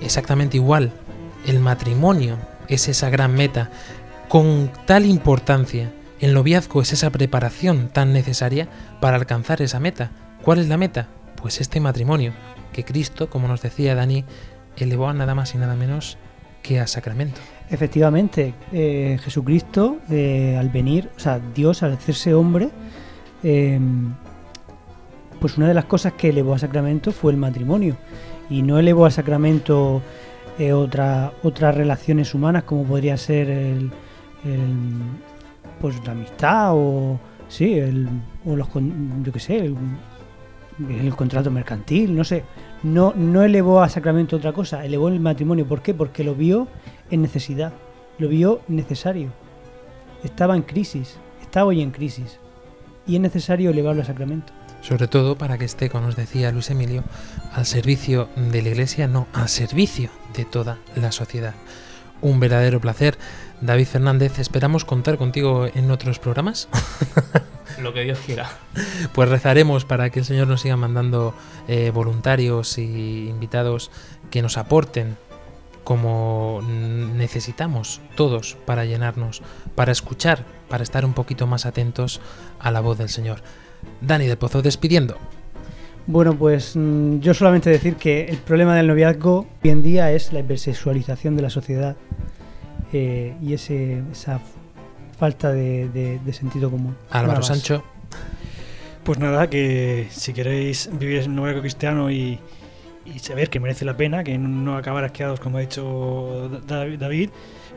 [0.00, 0.92] exactamente igual
[1.46, 2.36] el matrimonio
[2.68, 3.70] es esa gran meta
[4.28, 5.92] con tal importancia.
[6.18, 8.68] El noviazgo es esa preparación tan necesaria
[9.00, 10.10] para alcanzar esa meta.
[10.42, 11.08] ¿Cuál es la meta?
[11.36, 12.32] Pues este matrimonio,
[12.72, 14.24] que Cristo, como nos decía Dani,
[14.76, 16.18] elevó a nada más y nada menos
[16.62, 17.40] que a sacramento.
[17.70, 22.70] Efectivamente, eh, Jesucristo eh, al venir, o sea, Dios al hacerse hombre,
[23.42, 23.78] eh,
[25.40, 27.96] pues una de las cosas que elevó a sacramento fue el matrimonio.
[28.48, 30.02] Y no elevó a sacramento
[30.72, 33.90] otra, otras relaciones humanas como podría ser el,
[34.44, 34.98] el,
[35.80, 38.08] pues la amistad o sí, el,
[38.44, 38.68] o los
[39.22, 39.76] yo qué sé, el,
[40.78, 42.44] el contrato mercantil, no sé.
[42.82, 45.66] No, no elevó a sacramento otra cosa, elevó el matrimonio.
[45.66, 45.94] ¿Por qué?
[45.94, 46.68] Porque lo vio
[47.10, 47.72] en necesidad,
[48.18, 49.30] lo vio necesario.
[50.22, 52.38] Estaba en crisis, está hoy en crisis.
[53.06, 54.52] Y es necesario elevarlo a sacramento.
[54.82, 57.04] Sobre todo para que esté, como nos decía Luis Emilio,
[57.52, 61.54] al servicio de la Iglesia, no, al servicio de toda la sociedad.
[62.20, 63.16] Un verdadero placer.
[63.60, 66.68] David Fernández, esperamos contar contigo en otros programas.
[67.80, 68.48] Lo que Dios quiera.
[69.12, 71.34] Pues rezaremos para que el Señor nos siga mandando
[71.68, 73.90] eh, voluntarios y invitados
[74.30, 75.16] que nos aporten
[75.84, 79.42] como necesitamos todos para llenarnos,
[79.76, 82.20] para escuchar, para estar un poquito más atentos
[82.58, 83.40] a la voz del Señor.
[84.00, 85.16] Dani del Pozo despidiendo.
[86.08, 90.32] Bueno, pues mm, yo solamente decir que el problema del noviazgo hoy en día es
[90.32, 91.96] la hipersexualización de la sociedad
[92.92, 94.40] eh, y ese, esa
[95.18, 96.96] falta de, de- de sentido común.
[97.10, 97.42] Álvaro.
[97.42, 97.82] Sancho.
[99.04, 102.40] Pues nada, que si queréis vivir en un noviazgo cristiano y,
[103.04, 107.30] y saber que merece la pena, que no acabar asqueados como ha dicho Da- David,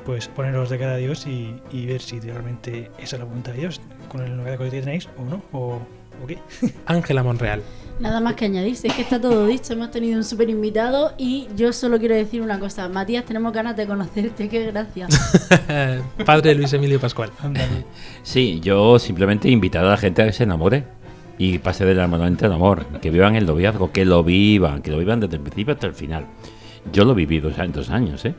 [0.06, 3.52] pues poneros de cara a Dios y, y ver si realmente esa es la voluntad
[3.52, 5.80] de Dios con el noviazgo que tenéis o no, o,
[6.24, 6.38] o qué.
[6.86, 7.62] Ángela Monreal.
[8.00, 11.14] Nada más que añadir, si es que está todo dicho, hemos tenido un súper invitado
[11.18, 15.08] y yo solo quiero decir una cosa, Matías, tenemos ganas de conocerte, qué gracia.
[16.26, 17.30] Padre Luis Emilio Pascual.
[18.24, 20.86] Sí, yo simplemente invitar a la gente a que se enamore
[21.38, 24.98] y pase del enamoramiento al amor, que vivan el noviazgo, que lo vivan, que lo
[24.98, 26.26] vivan desde el principio hasta el final.
[26.94, 28.34] Yo lo viví dos, años- dos años, ¿eh?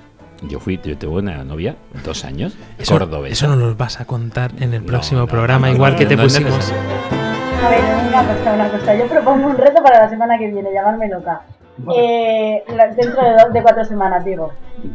[0.49, 3.45] Yo fui, yo tuve una novia dos años, Eso, cordobesa.
[3.45, 5.99] eso no lo vas a contar en el No, próximo no, programa, no, igual no,
[5.99, 6.73] que te pusimos.
[7.63, 10.73] A ver, una cosa, una cosa, yo propongo un reto para la semana que viene,
[10.73, 11.43] llamarme loca.
[11.97, 12.63] eh,
[12.97, 14.53] dentro de, dos- de cuatro semanas, digo,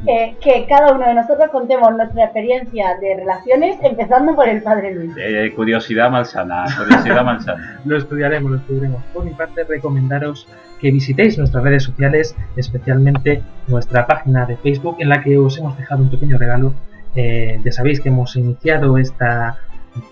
[0.07, 4.93] eh, que cada uno de nosotros contemos nuestra experiencia de relaciones, empezando por el padre
[4.93, 5.11] Luis.
[5.17, 7.79] Eh, curiosidad malsana, curiosidad malsana.
[7.85, 9.01] Lo estudiaremos, lo estudiaremos.
[9.13, 10.47] Por mi parte, recomendaros
[10.79, 15.75] que visitéis nuestras redes sociales, especialmente nuestra página de Facebook, en la que os hemos
[15.77, 16.73] dejado un pequeño regalo.
[17.15, 19.57] Eh, ya sabéis que hemos iniciado esta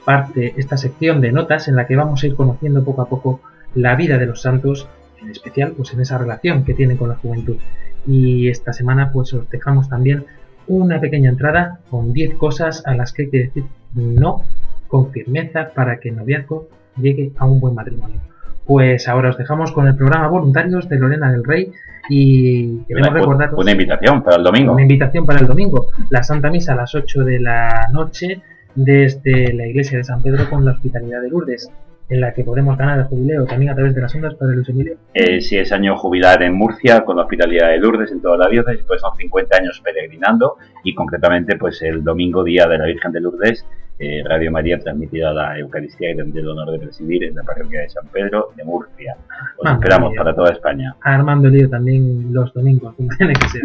[0.06, 3.42] parte, esta sección de notas, en la que vamos a ir conociendo poco a poco
[3.76, 4.88] la vida de los santos,
[5.22, 7.58] en especial pues en esa relación que tienen con la juventud.
[8.06, 10.26] Y esta semana pues os dejamos también
[10.68, 13.64] una pequeña entrada con 10 cosas a las que hay que decir
[13.96, 14.44] no
[14.88, 16.68] con firmeza para que el noviazgo
[16.98, 18.20] llegue a un buen matrimonio.
[18.66, 21.72] Pues ahora os dejamos con el programa Voluntarios de Lorena del Rey
[22.10, 24.74] y queremos Una, recordaros una invitación para el domingo.
[24.74, 28.42] una invitación para el domingo, la Santa Misa a las 8 de la noche
[28.76, 31.72] desde la iglesia de San Pedro con la Hospitalidad de Lourdes,
[32.10, 34.68] en la que podemos ganar el jubileo también a través de las ondas para Luis
[34.70, 34.98] Emilio.
[35.14, 38.50] Eh, si es año jubilar en Murcia con la hospitalidad de Lourdes en toda la
[38.50, 43.12] diócesis, pues son 50 años peregrinando y concretamente pues el domingo día de la Virgen
[43.12, 43.66] de Lourdes
[44.00, 47.82] eh, Radio María transmitirá la Eucaristía y tendré el honor de presidir en la parroquia
[47.82, 49.16] de San Pedro de Murcia.
[49.58, 50.96] Os Madre esperamos para toda España.
[51.02, 53.62] Armando Lío también los domingos, como tiene que ser.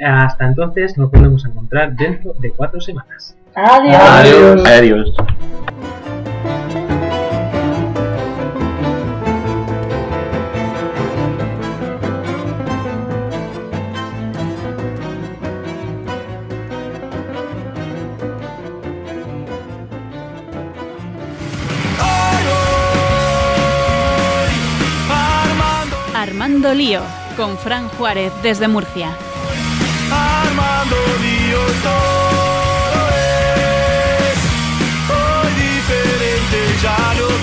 [0.06, 3.36] Hasta entonces nos volvemos a encontrar dentro de cuatro semanas.
[3.56, 4.02] Adiós.
[4.02, 4.66] Adiós.
[4.66, 5.14] Adiós.
[26.16, 27.00] Armando Lío,
[27.36, 29.10] con Fran Juárez desde Murcia.
[30.10, 31.58] Armando Lío,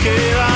[0.04, 0.51] que va.